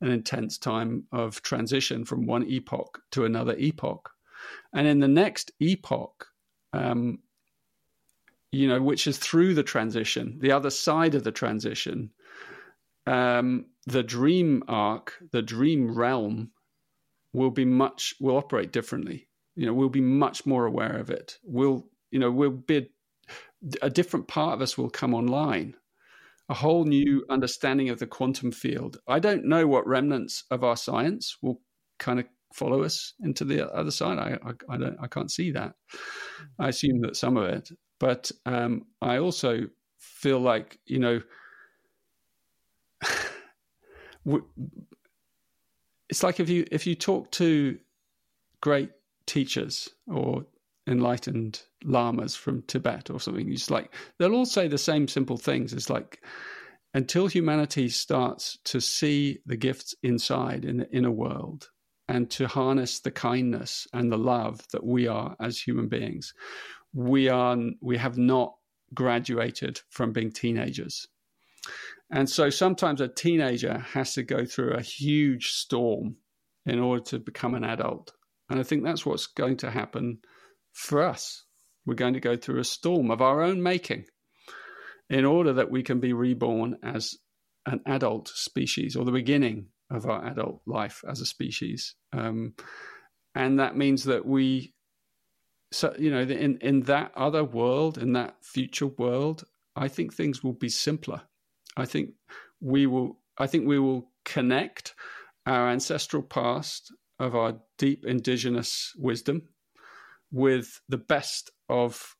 [0.00, 4.10] an intense time of transition from one epoch to another epoch.
[4.72, 6.28] And in the next epoch,
[6.72, 7.18] um,
[8.52, 12.10] you know, which is through the transition, the other side of the transition,
[13.06, 16.52] um, the dream arc, the dream realm
[17.34, 19.28] will be much, will operate differently.
[19.54, 21.38] You know, we'll be much more aware of it.
[21.44, 22.88] We'll you know, we'll be
[23.80, 25.74] a different part of us will come online,
[26.48, 28.98] a whole new understanding of the quantum field.
[29.08, 31.60] I don't know what remnants of our science will
[31.98, 34.18] kind of follow us into the other side.
[34.18, 35.74] I, I, I don't, I can't see that.
[36.58, 41.20] I assume that some of it, but um, I also feel like you know,
[46.08, 47.78] it's like if you if you talk to
[48.60, 48.90] great
[49.32, 50.44] teachers or
[50.86, 53.50] enlightened lamas from Tibet or something.
[53.50, 55.72] It's like they'll all say the same simple things.
[55.72, 56.22] It's like
[56.92, 61.70] until humanity starts to see the gifts inside in the inner world
[62.08, 66.34] and to harness the kindness and the love that we are as human beings,
[66.92, 68.52] we are we have not
[68.92, 71.06] graduated from being teenagers.
[72.10, 76.16] And so sometimes a teenager has to go through a huge storm
[76.66, 78.12] in order to become an adult.
[78.52, 80.18] And I think that's what's going to happen
[80.74, 81.46] for us.
[81.86, 84.04] We're going to go through a storm of our own making
[85.08, 87.16] in order that we can be reborn as
[87.64, 91.94] an adult species or the beginning of our adult life as a species.
[92.12, 92.52] Um,
[93.34, 94.74] and that means that we,
[95.72, 99.44] so, you know, in, in that other world, in that future world,
[99.74, 101.22] I think things will be simpler.
[101.74, 102.10] I think
[102.60, 104.94] we will, I think we will connect
[105.46, 106.92] our ancestral past
[107.22, 109.42] of our deep indigenous wisdom
[110.30, 112.16] with the best of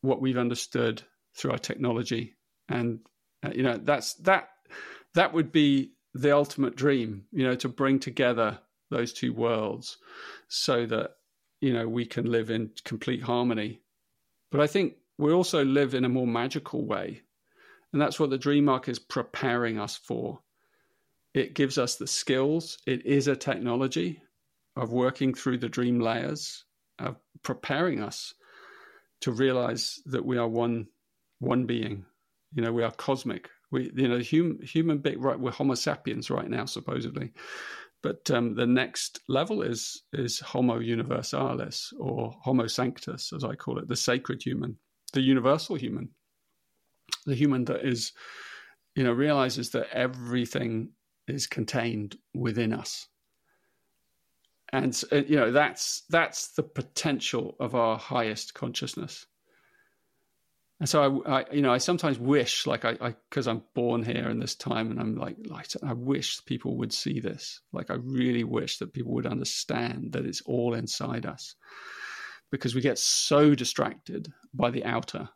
[0.00, 1.02] what we've understood
[1.36, 2.34] through our technology.
[2.68, 3.00] And
[3.44, 4.48] uh, you know that's that
[5.14, 8.58] that would be the ultimate dream you know to bring together
[8.90, 9.98] those two worlds
[10.48, 11.16] so that
[11.60, 13.80] you know we can live in complete harmony.
[14.50, 17.22] But i think we also live in a more magical way
[17.92, 20.40] and that's what the dream is preparing us for.
[21.32, 22.78] It gives us the skills.
[22.86, 24.20] It is a technology
[24.76, 26.64] of working through the dream layers
[26.98, 28.34] of preparing us
[29.20, 30.86] to realize that we are one
[31.38, 32.04] one being.
[32.54, 33.50] You know, we are cosmic.
[33.70, 35.20] We, you know, human human being.
[35.20, 37.32] Right, we're Homo sapiens right now, supposedly,
[38.02, 43.78] but um, the next level is is Homo universalis or Homo sanctus, as I call
[43.78, 44.76] it, the sacred human,
[45.12, 46.10] the universal human,
[47.24, 48.12] the human that is,
[48.94, 50.90] you know, realizes that everything
[51.26, 53.08] is contained within us
[54.72, 59.26] and uh, you know that's that's the potential of our highest consciousness.
[60.80, 64.28] And so I, I you know i sometimes wish like i because i'm born here
[64.28, 67.60] in this time and i'm like like i wish people would see this.
[67.72, 71.54] Like i really wish that people would understand that it's all inside us.
[72.50, 75.28] Because we get so distracted by the outer.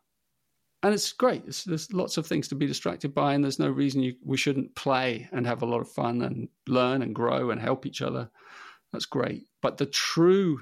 [0.81, 1.43] And it's great.
[1.45, 4.37] It's, there's lots of things to be distracted by and there's no reason you, we
[4.37, 8.01] shouldn't play and have a lot of fun and learn and grow and help each
[8.01, 8.29] other
[8.91, 9.47] that's great.
[9.61, 10.61] But the true,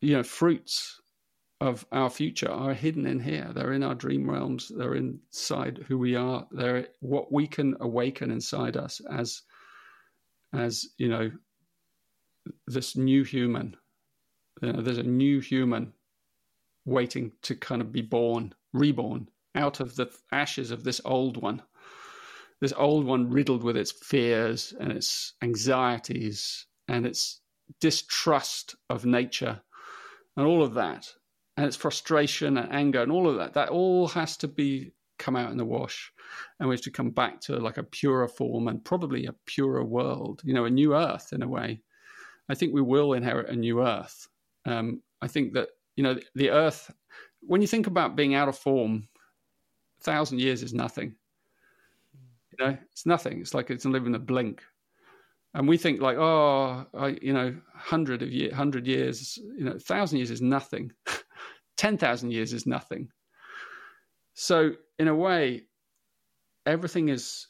[0.00, 1.00] you know, fruits
[1.60, 3.50] of our future are hidden in here.
[3.54, 4.70] They're in our dream realms.
[4.74, 6.46] They're inside who we are.
[6.50, 9.42] They're what we can awaken inside us as,
[10.52, 11.30] as you know,
[12.66, 13.76] this new human.
[14.62, 15.92] You know, there's a new human
[16.84, 21.62] waiting to kind of be born, reborn out of the ashes of this old one
[22.60, 27.40] this old one riddled with its fears and its anxieties and its
[27.80, 29.60] distrust of nature
[30.36, 31.08] and all of that,
[31.56, 33.54] and it's frustration and anger and all of that.
[33.54, 36.12] That all has to be come out in the wash,
[36.60, 39.84] and we have to come back to like a purer form and probably a purer
[39.84, 40.42] world.
[40.44, 41.80] You know, a new earth in a way.
[42.48, 44.28] I think we will inherit a new earth.
[44.66, 46.92] Um, I think that you know the earth.
[47.40, 49.08] When you think about being out of form,
[50.00, 51.14] a thousand years is nothing.
[52.58, 53.40] You know, it's nothing.
[53.40, 54.62] It's like it's living a blink
[55.56, 59.78] and we think like, oh, I, you know, hundred of year, hundred years, you know,
[59.78, 60.92] thousand years is nothing.
[61.78, 63.08] Ten thousand years is nothing.
[64.34, 65.62] So in a way,
[66.66, 67.46] everything is.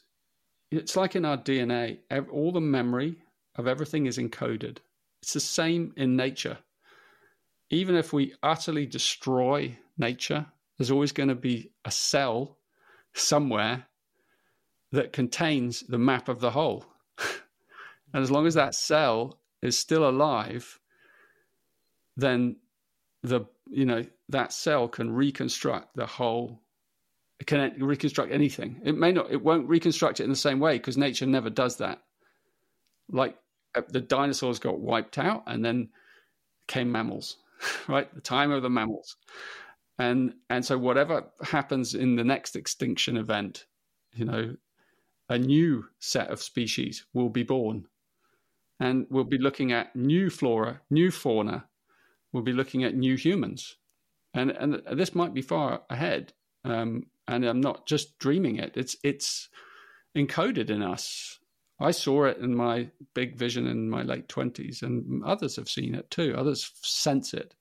[0.71, 1.99] It's like in our DNA.
[2.31, 3.17] All the memory
[3.57, 4.77] of everything is encoded.
[5.21, 6.57] It's the same in nature.
[7.71, 10.45] Even if we utterly destroy nature,
[10.77, 12.57] there's always going to be a cell
[13.13, 13.85] somewhere
[14.91, 16.85] that contains the map of the whole.
[18.13, 20.79] And as long as that cell is still alive,
[22.15, 22.55] then
[23.21, 26.61] the you know that cell can reconstruct the whole
[27.45, 28.81] can reconstruct anything.
[28.83, 31.77] It may not it won't reconstruct it in the same way because nature never does
[31.77, 32.01] that.
[33.09, 33.37] Like
[33.75, 35.89] uh, the dinosaurs got wiped out and then
[36.67, 37.37] came mammals,
[37.87, 38.13] right?
[38.13, 39.15] The time of the mammals.
[39.99, 43.65] And and so whatever happens in the next extinction event,
[44.13, 44.55] you know,
[45.29, 47.87] a new set of species will be born
[48.79, 51.65] and we'll be looking at new flora, new fauna.
[52.31, 53.77] We'll be looking at new humans,
[54.33, 56.33] and and this might be far ahead.
[56.63, 59.49] Um, and I'm not just dreaming it; it's it's
[60.15, 61.39] encoded in us.
[61.79, 65.95] I saw it in my big vision in my late twenties, and others have seen
[65.95, 66.35] it too.
[66.37, 67.55] Others sense it.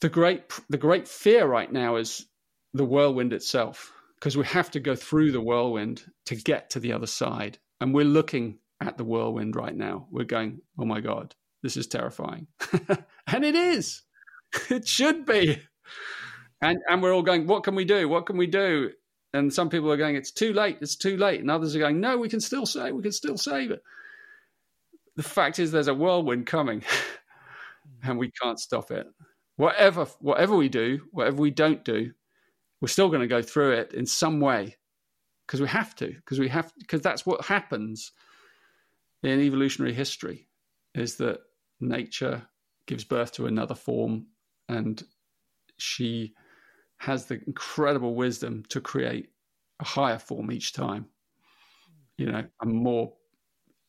[0.00, 2.26] The great the great fear right now is
[2.74, 3.92] the whirlwind itself,
[4.24, 7.92] because we have to go through the whirlwind to get to the other side, and
[7.92, 10.06] we're looking at the whirlwind right now.
[10.10, 12.46] We're going, oh my God, this is terrifying.
[13.26, 14.02] and it is.
[14.70, 15.60] It should be.
[16.62, 18.08] And, and we're all going, what can we do?
[18.08, 18.92] What can we do?
[19.34, 20.78] And some people are going, it's too late.
[20.80, 21.40] It's too late.
[21.40, 22.94] And others are going, no, we can still save.
[22.94, 23.82] We can still save it.
[25.16, 26.82] The fact is, there's a whirlwind coming,
[28.02, 29.06] and we can't stop it.
[29.56, 32.12] Whatever, whatever we do, whatever we don't do,
[32.84, 34.76] we're still going to go through it in some way
[35.46, 36.08] because we have to.
[36.08, 38.12] Because we have because that's what happens
[39.22, 40.46] in evolutionary history
[40.94, 41.40] is that
[41.80, 42.42] nature
[42.86, 44.26] gives birth to another form
[44.68, 45.02] and
[45.78, 46.34] she
[46.98, 49.30] has the incredible wisdom to create
[49.80, 51.06] a higher form each time
[52.18, 53.14] you know a more.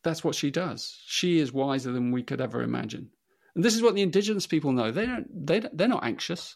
[0.06, 0.98] That's what she does.
[1.06, 3.10] She is wiser than we could ever imagine.
[3.56, 4.90] And this is what the indigenous people know.
[4.90, 6.56] They don't they they're not anxious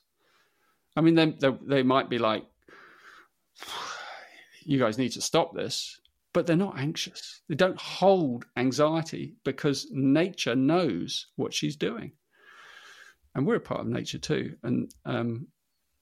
[0.95, 2.45] i mean they, they they might be like
[4.64, 5.99] you guys need to stop this
[6.34, 7.41] but they're not anxious.
[7.49, 12.11] They don't hold anxiety because nature knows what she's doing.
[13.36, 14.56] And we're a part of nature too.
[14.64, 15.48] And um,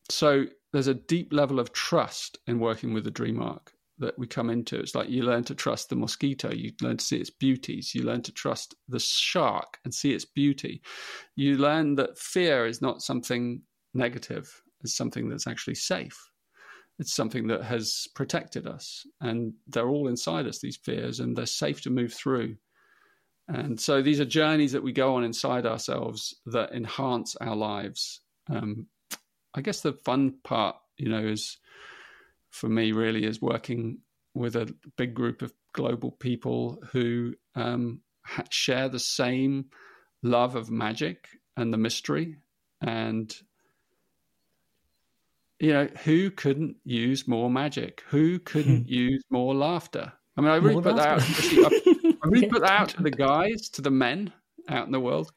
[0.09, 4.27] so there's a deep level of trust in working with the dream arc that we
[4.27, 4.77] come into.
[4.77, 8.03] It's like you learn to trust the mosquito, you learn to see its beauties, you
[8.03, 10.81] learn to trust the shark and see its beauty.
[11.35, 13.61] You learn that fear is not something
[13.93, 16.31] negative, it's something that's actually safe.
[16.99, 21.45] It's something that has protected us and they're all inside us these fears and they're
[21.45, 22.55] safe to move through.
[23.47, 28.21] And so these are journeys that we go on inside ourselves that enhance our lives.
[28.49, 28.87] Um,
[29.57, 31.57] i guess the fun part you know is
[32.51, 33.97] for me really is working
[34.33, 38.01] with a big group of global people who um,
[38.49, 39.65] share the same
[40.23, 42.37] love of magic and the mystery
[42.81, 43.35] and
[45.59, 48.03] you know, who couldn't use more magic?
[48.09, 48.93] Who couldn't hmm.
[48.93, 50.13] use more laughter?
[50.37, 51.31] I mean, I really more put laughter.
[51.31, 52.17] that out.
[52.23, 54.31] I really put that out to the guys, to the men
[54.69, 55.31] out in the world.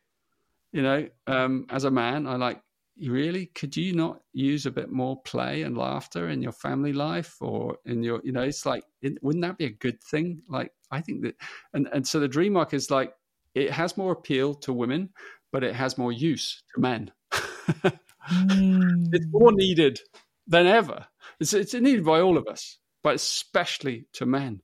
[0.72, 2.60] You know, um, as a man, I like,
[3.08, 7.36] really, could you not use a bit more play and laughter in your family life
[7.40, 10.42] or in your, you know, it's like, it, wouldn't that be a good thing?
[10.48, 11.34] Like, I think that,
[11.72, 13.14] and, and so the dream arc is like,
[13.54, 15.08] it has more appeal to women,
[15.50, 17.10] but it has more use to men.
[18.28, 19.14] Mm.
[19.14, 20.00] It's more needed
[20.46, 21.06] than ever.
[21.38, 24.60] It's, it's needed by all of us, but especially to men,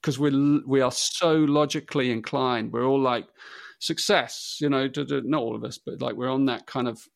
[0.00, 2.72] because we we are so logically inclined.
[2.72, 3.26] We're all like
[3.78, 4.88] success, you know.
[4.88, 7.06] To, to, not all of us, but like we're on that kind of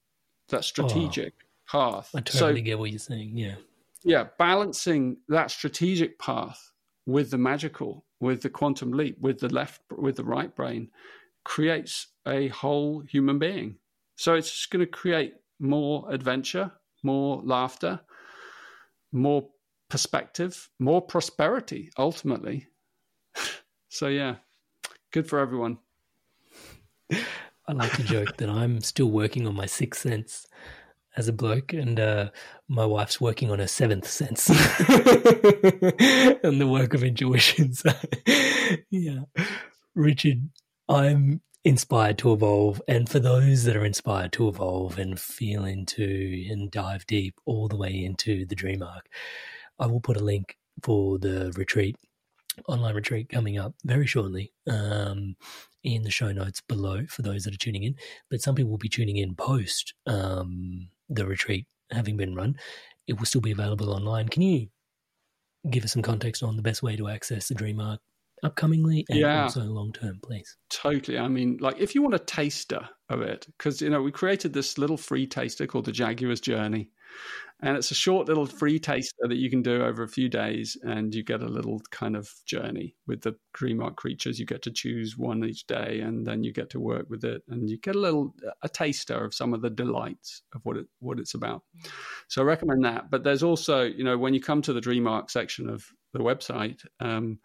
[0.48, 1.34] that strategic
[1.72, 2.10] oh, path.
[2.14, 3.36] I totally so, get what you're saying.
[3.36, 3.54] Yeah,
[4.04, 6.72] yeah, balancing that strategic path
[7.06, 10.90] with the magical, with the quantum leap, with the left, with the right brain,
[11.44, 13.76] creates a whole human being.
[14.16, 16.72] So it's just going to create more adventure,
[17.02, 18.00] more laughter,
[19.12, 19.48] more
[19.88, 22.66] perspective, more prosperity ultimately.
[23.88, 24.36] so, yeah,
[25.12, 25.78] good for everyone.
[27.10, 30.46] I like to joke that I'm still working on my sixth sense
[31.16, 32.30] as a bloke, and uh,
[32.68, 34.56] my wife's working on her seventh sense and
[36.60, 37.72] the work of intuition.
[37.82, 37.90] So,
[38.90, 39.20] yeah,
[39.94, 40.50] Richard,
[40.88, 46.46] I'm inspired to evolve, and for those that are inspired to evolve and feel into
[46.48, 49.06] and dive deep all the way into the dream arc,
[49.78, 51.96] I will put a link for the retreat
[52.66, 55.36] online retreat coming up very shortly um,
[55.84, 57.94] in the show notes below for those that are tuning in.
[58.30, 62.56] But some people will be tuning in post um, the retreat having been run.
[63.06, 64.30] It will still be available online.
[64.30, 64.68] Can you
[65.68, 68.00] give us some context on the best way to access the Dream Arc
[68.42, 70.56] upcomingly and yeah, also long term, please?
[70.70, 71.18] Totally.
[71.18, 74.52] I mean, like if you want a taster of it, because you know we created
[74.52, 76.90] this little free taster called the Jaguar's Journey,
[77.60, 80.76] and it's a short little free taster that you can do over a few days,
[80.82, 84.38] and you get a little kind of journey with the Dream Arc creatures.
[84.38, 87.42] You get to choose one each day, and then you get to work with it,
[87.48, 90.86] and you get a little a taster of some of the delights of what it
[91.00, 91.62] what it's about.
[92.28, 93.10] So I recommend that.
[93.10, 96.20] But there's also, you know, when you come to the Dream Arc section of the
[96.20, 97.38] website, um,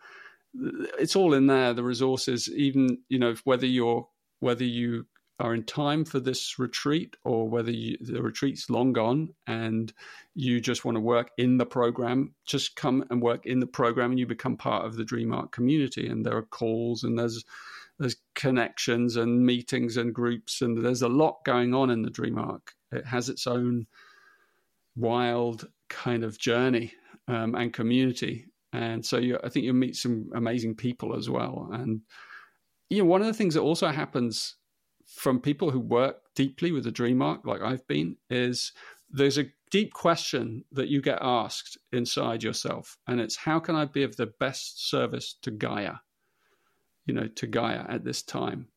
[0.53, 1.73] it's all in there.
[1.73, 4.07] The resources, even you know, whether you're
[4.39, 5.05] whether you
[5.39, 9.91] are in time for this retreat or whether you, the retreat's long gone and
[10.35, 14.11] you just want to work in the program, just come and work in the program
[14.11, 16.07] and you become part of the Dream Arc community.
[16.07, 17.43] And there are calls and there's
[17.99, 22.38] there's connections and meetings and groups and there's a lot going on in the Dream
[22.38, 22.73] Arc.
[22.91, 23.88] It has its own
[24.95, 26.93] wild kind of journey
[27.27, 28.47] um, and community.
[28.74, 31.70] And so you, I think you'll meet some amazing people as well.
[31.72, 32.02] And
[32.90, 34.56] you know, one of the things that also happens
[35.06, 38.74] from people who work deeply with the dream arc, like I've been, is
[39.10, 43.86] there's a deep question that you get asked inside yourself, and it's how can I
[43.86, 45.95] be of the best service to Gaia,
[47.06, 48.68] you know, to Gaia at this time,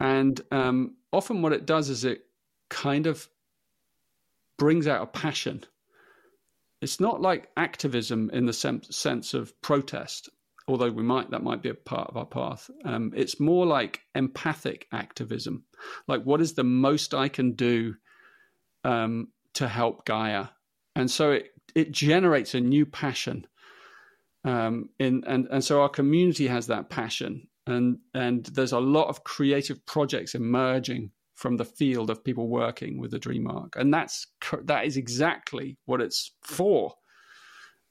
[0.00, 2.22] and um, often what it does is it
[2.68, 3.28] kind of
[4.58, 5.64] brings out a passion.
[6.80, 10.30] It's not like activism in the sense of protest
[10.68, 12.70] although we might that might be a part of our path.
[12.84, 15.64] Um, it's more like empathic activism,
[16.06, 17.94] like what is the most I can do
[18.84, 20.48] um, to help Gaia,
[20.94, 23.46] and so it it generates a new passion.
[24.44, 29.08] Um, in and and so our community has that passion, and and there's a lot
[29.08, 33.94] of creative projects emerging from the field of people working with the Dream Arc, and
[33.94, 34.26] that's
[34.64, 36.92] that is exactly what it's for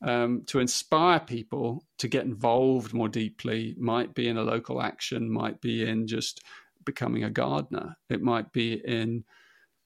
[0.05, 5.31] um, to inspire people to get involved more deeply might be in a local action,
[5.31, 6.43] might be in just
[6.85, 9.23] becoming a gardener, it might be in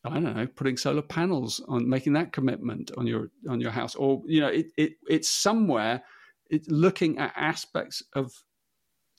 [0.04, 3.94] I don't know, putting solar panels on, making that commitment on your on your house,
[3.94, 6.02] or you know, it, it it's somewhere.
[6.50, 8.34] It's looking at aspects of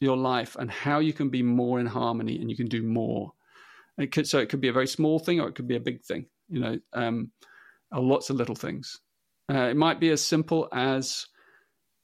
[0.01, 3.32] your life and how you can be more in harmony and you can do more.
[3.98, 5.81] It could, so it could be a very small thing or it could be a
[5.81, 6.27] big thing.
[6.48, 7.31] You know, um,
[7.93, 9.01] lots of little things.
[9.52, 11.27] Uh, it might be as simple as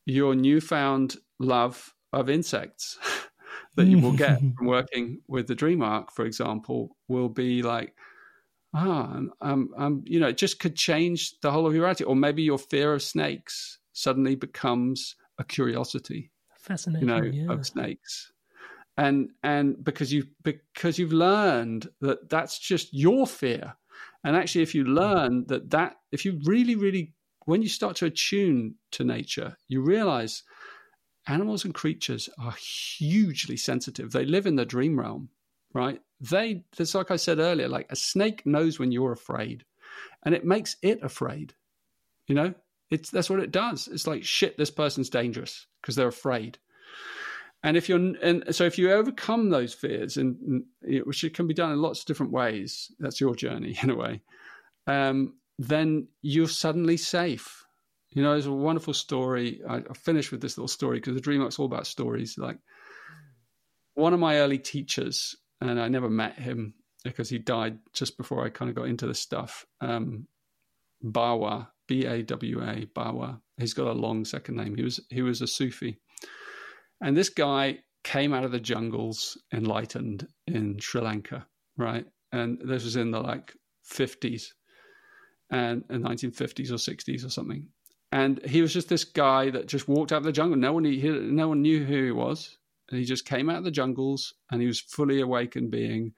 [0.07, 2.99] your newfound love of insects
[3.77, 7.95] that you will get from working with the Dream Arc, for example, will be like,
[8.75, 12.09] ah, um, um, you know, it just could change the whole of your attitude.
[12.09, 17.53] Or maybe your fear of snakes suddenly becomes a curiosity, fascinating, you know, yeah.
[17.53, 18.33] of snakes.
[18.99, 23.75] And and because you because you've learned that that's just your fear,
[24.25, 24.93] and actually, if you hmm.
[24.93, 27.15] learn that that if you really really
[27.47, 30.43] when you start to attune to nature, you realize
[31.29, 34.13] animals and creatures are hugely sensitive.
[34.13, 35.31] They live in the dream realm,
[35.73, 36.01] right?
[36.21, 39.65] They, it's like I said earlier, like a snake knows when you're afraid
[40.25, 41.55] and it makes it afraid.
[42.27, 42.55] You know,
[42.91, 43.89] it's that's what it does.
[43.89, 46.59] It's like shit, this person's dangerous because they're afraid.
[47.63, 51.73] And if you're, and so if you overcome those fears, and which can be done
[51.73, 54.23] in lots of different ways, that's your journey in a way.
[54.87, 57.65] Um, then you're suddenly safe.
[58.11, 59.61] You know, there's a wonderful story.
[59.69, 62.39] I, I finish with this little story because the Dream Arc's all about stories.
[62.39, 62.59] Like
[63.95, 66.75] one of my early teachers, and I never met him
[67.05, 69.67] because he died just before I kind of got into this stuff.
[69.81, 70.27] Um,
[71.05, 73.41] Bawa, B A W A, Bawa.
[73.59, 74.77] He's got a long second name.
[74.77, 76.01] He was he was a Sufi,
[77.01, 81.47] and this guy came out of the jungles enlightened in Sri Lanka,
[81.77, 82.07] right?
[82.33, 84.55] And this was in the like fifties,
[85.51, 87.67] and in 1950s or 60s or something.
[88.13, 90.59] And he was just this guy that just walked out of the jungle.
[90.59, 92.57] No one, he, no one knew who he was.
[92.91, 96.15] And he just came out of the jungles and he was fully awakened being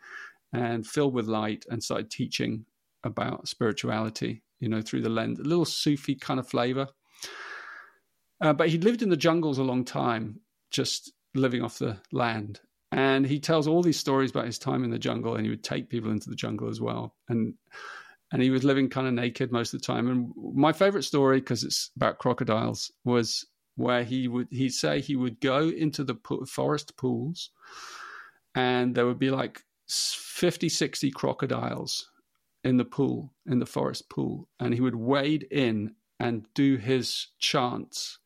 [0.53, 2.65] and filled with light and started teaching
[3.03, 6.87] about spirituality, you know, through the lens, a little Sufi kind of flavor.
[8.41, 10.41] Uh, but he lived in the jungles a long time,
[10.71, 12.61] just living off the land.
[12.93, 15.63] and he tells all these stories about his time in the jungle, and he would
[15.63, 17.55] take people into the jungle as well, and
[18.33, 20.09] and he was living kind of naked most of the time.
[20.09, 23.45] And my favorite story, because it's about crocodiles, was
[23.77, 26.17] where he would he'd say he would go into the
[26.47, 27.51] forest pools,
[28.55, 32.09] and there would be like 50, 60 crocodiles
[32.63, 37.29] in the pool, in the forest pool, and he would wade in and do his
[37.39, 38.19] chants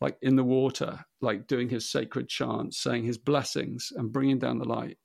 [0.00, 4.58] like in the water, like doing his sacred chants, saying his blessings and bringing down
[4.58, 4.98] the light.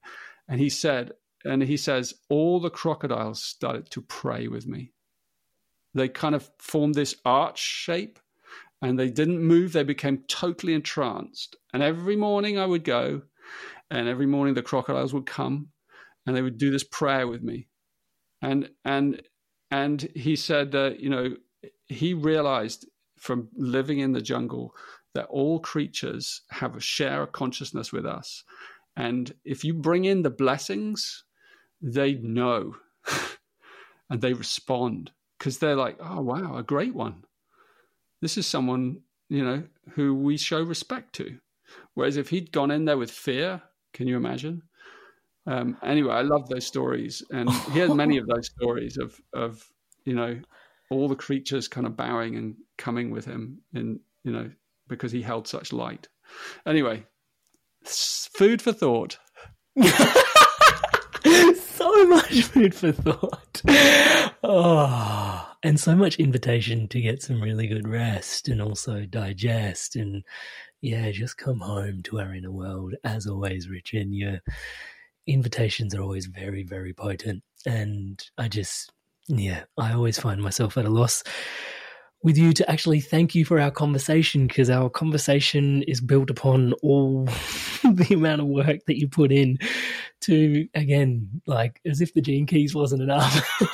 [0.47, 1.13] And he said,
[1.45, 4.91] and he says, all the crocodiles started to pray with me.
[5.93, 8.19] They kind of formed this arch shape
[8.81, 9.73] and they didn't move.
[9.73, 11.55] They became totally entranced.
[11.73, 13.23] And every morning I would go,
[13.89, 15.69] and every morning the crocodiles would come
[16.25, 17.67] and they would do this prayer with me.
[18.41, 19.21] And, and,
[19.69, 21.35] and he said that, you know,
[21.87, 22.87] he realized
[23.21, 24.75] from living in the jungle
[25.13, 28.43] that all creatures have a share of consciousness with us.
[28.97, 31.23] And if you bring in the blessings,
[31.81, 32.75] they know
[34.09, 37.23] and they respond because they're like, oh, wow, a great one.
[38.21, 41.37] This is someone, you know, who we show respect to.
[41.93, 43.61] Whereas if he'd gone in there with fear,
[43.93, 44.63] can you imagine?
[45.45, 49.67] Um, anyway, I love those stories, and he had many of those stories of of
[50.05, 50.39] you know
[50.91, 54.51] all the creatures kind of bowing and coming with him, in you know
[54.87, 56.07] because he held such light.
[56.65, 57.05] Anyway,
[57.83, 59.17] food for thought.
[61.55, 63.61] so much food for thought.
[64.43, 70.23] Oh, and so much invitation to get some really good rest and also digest and
[70.81, 72.95] yeah, just come home to our inner world.
[73.03, 74.39] As always, Richard, your
[75.27, 77.43] invitations are always very, very potent.
[77.65, 78.91] And I just,
[79.39, 81.23] yeah, I always find myself at a loss
[82.23, 86.73] with you to actually thank you for our conversation because our conversation is built upon
[86.83, 87.25] all
[87.83, 89.57] the amount of work that you put in
[90.21, 93.49] to again like as if the gene keys wasn't enough.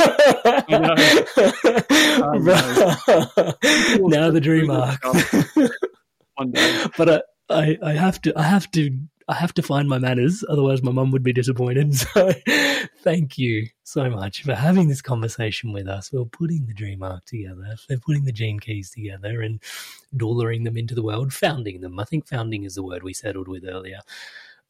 [4.00, 5.02] Now the dream arc.
[6.98, 8.98] but I, I, I have to I have to
[9.30, 11.96] I have to find my manners, otherwise my mum would be disappointed.
[12.14, 12.32] So
[13.04, 16.12] thank you so much for having this conversation with us.
[16.12, 19.62] We're putting the dream arc together, for putting the gene keys together and
[20.16, 22.00] dollering them into the world, founding them.
[22.00, 24.00] I think founding is the word we settled with earlier.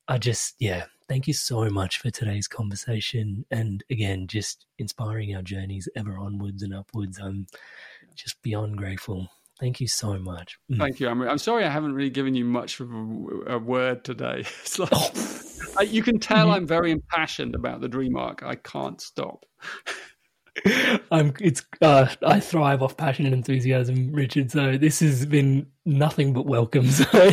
[0.07, 3.45] I just, yeah, thank you so much for today's conversation.
[3.51, 7.19] And again, just inspiring our journeys ever onwards and upwards.
[7.19, 7.47] I'm
[8.15, 9.29] just beyond grateful.
[9.59, 10.57] Thank you so much.
[10.71, 10.77] Mm.
[10.77, 11.29] Thank you, Amrit.
[11.29, 14.45] I'm sorry I haven't really given you much of a, a word today.
[14.61, 15.81] It's like, oh.
[15.81, 18.43] you can tell I'm very impassioned about the dream arc.
[18.43, 19.45] I can't stop.
[21.11, 21.33] I'm.
[21.39, 21.63] It's.
[21.81, 24.51] Uh, I thrive off passion and enthusiasm, Richard.
[24.51, 26.87] So this has been nothing but welcome.
[26.97, 27.31] So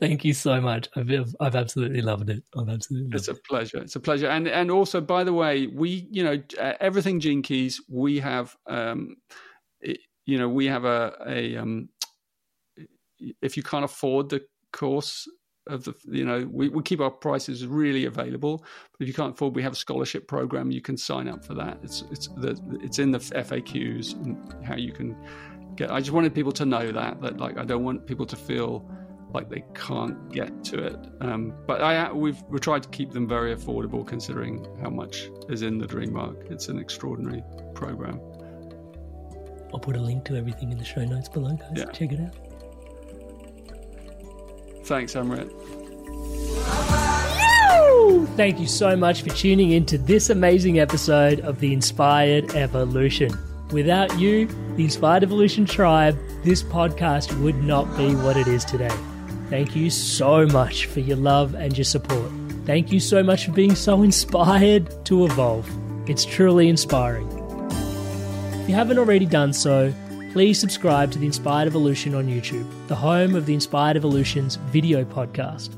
[0.00, 0.88] thank you so much.
[0.94, 2.42] I've I've absolutely loved it.
[2.56, 3.16] I've absolutely.
[3.16, 3.44] It's a it.
[3.44, 3.78] pleasure.
[3.78, 4.28] It's a pleasure.
[4.28, 7.80] And and also, by the way, we you know everything Gene Keys.
[7.88, 8.54] We have.
[8.66, 9.16] Um,
[9.80, 11.88] it, you know, we have a, a um,
[13.40, 14.44] if you can't afford the
[14.74, 15.26] course
[15.66, 18.58] of the, you know, we, we keep our prices really available.
[18.58, 20.70] But if you can't afford, we have a scholarship program.
[20.70, 21.78] You can sign up for that.
[21.82, 25.16] It's it's the it's in the FAQs and how you can
[25.76, 25.90] get.
[25.90, 28.86] I just wanted people to know that that like I don't want people to feel
[29.32, 30.98] like they can't get to it.
[31.22, 35.62] Um, but I we've we tried to keep them very affordable considering how much is
[35.62, 36.50] in the Dream Arc.
[36.50, 37.42] It's an extraordinary
[37.74, 38.20] program.
[39.72, 41.72] I'll put a link to everything in the show notes below, guys.
[41.74, 41.84] Yeah.
[41.86, 42.34] Check it out.
[44.86, 45.52] Thanks, Amrit.
[48.36, 53.36] Thank you so much for tuning in to this amazing episode of The Inspired Evolution.
[53.72, 54.46] Without you,
[54.76, 58.96] the Inspired Evolution tribe, this podcast would not be what it is today.
[59.50, 62.30] Thank you so much for your love and your support.
[62.64, 65.68] Thank you so much for being so inspired to evolve.
[66.08, 67.37] It's truly inspiring.
[68.68, 69.94] If you haven't already done so,
[70.32, 75.06] please subscribe to the Inspired Evolution on YouTube, the home of the Inspired Evolution's video
[75.06, 75.70] podcast.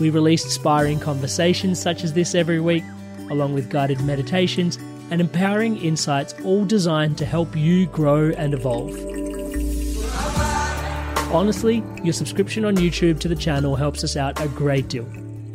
[0.00, 2.84] We release inspiring conversations such as this every week,
[3.28, 4.78] along with guided meditations
[5.10, 8.96] and empowering insights, all designed to help you grow and evolve.
[11.34, 15.06] Honestly, your subscription on YouTube to the channel helps us out a great deal.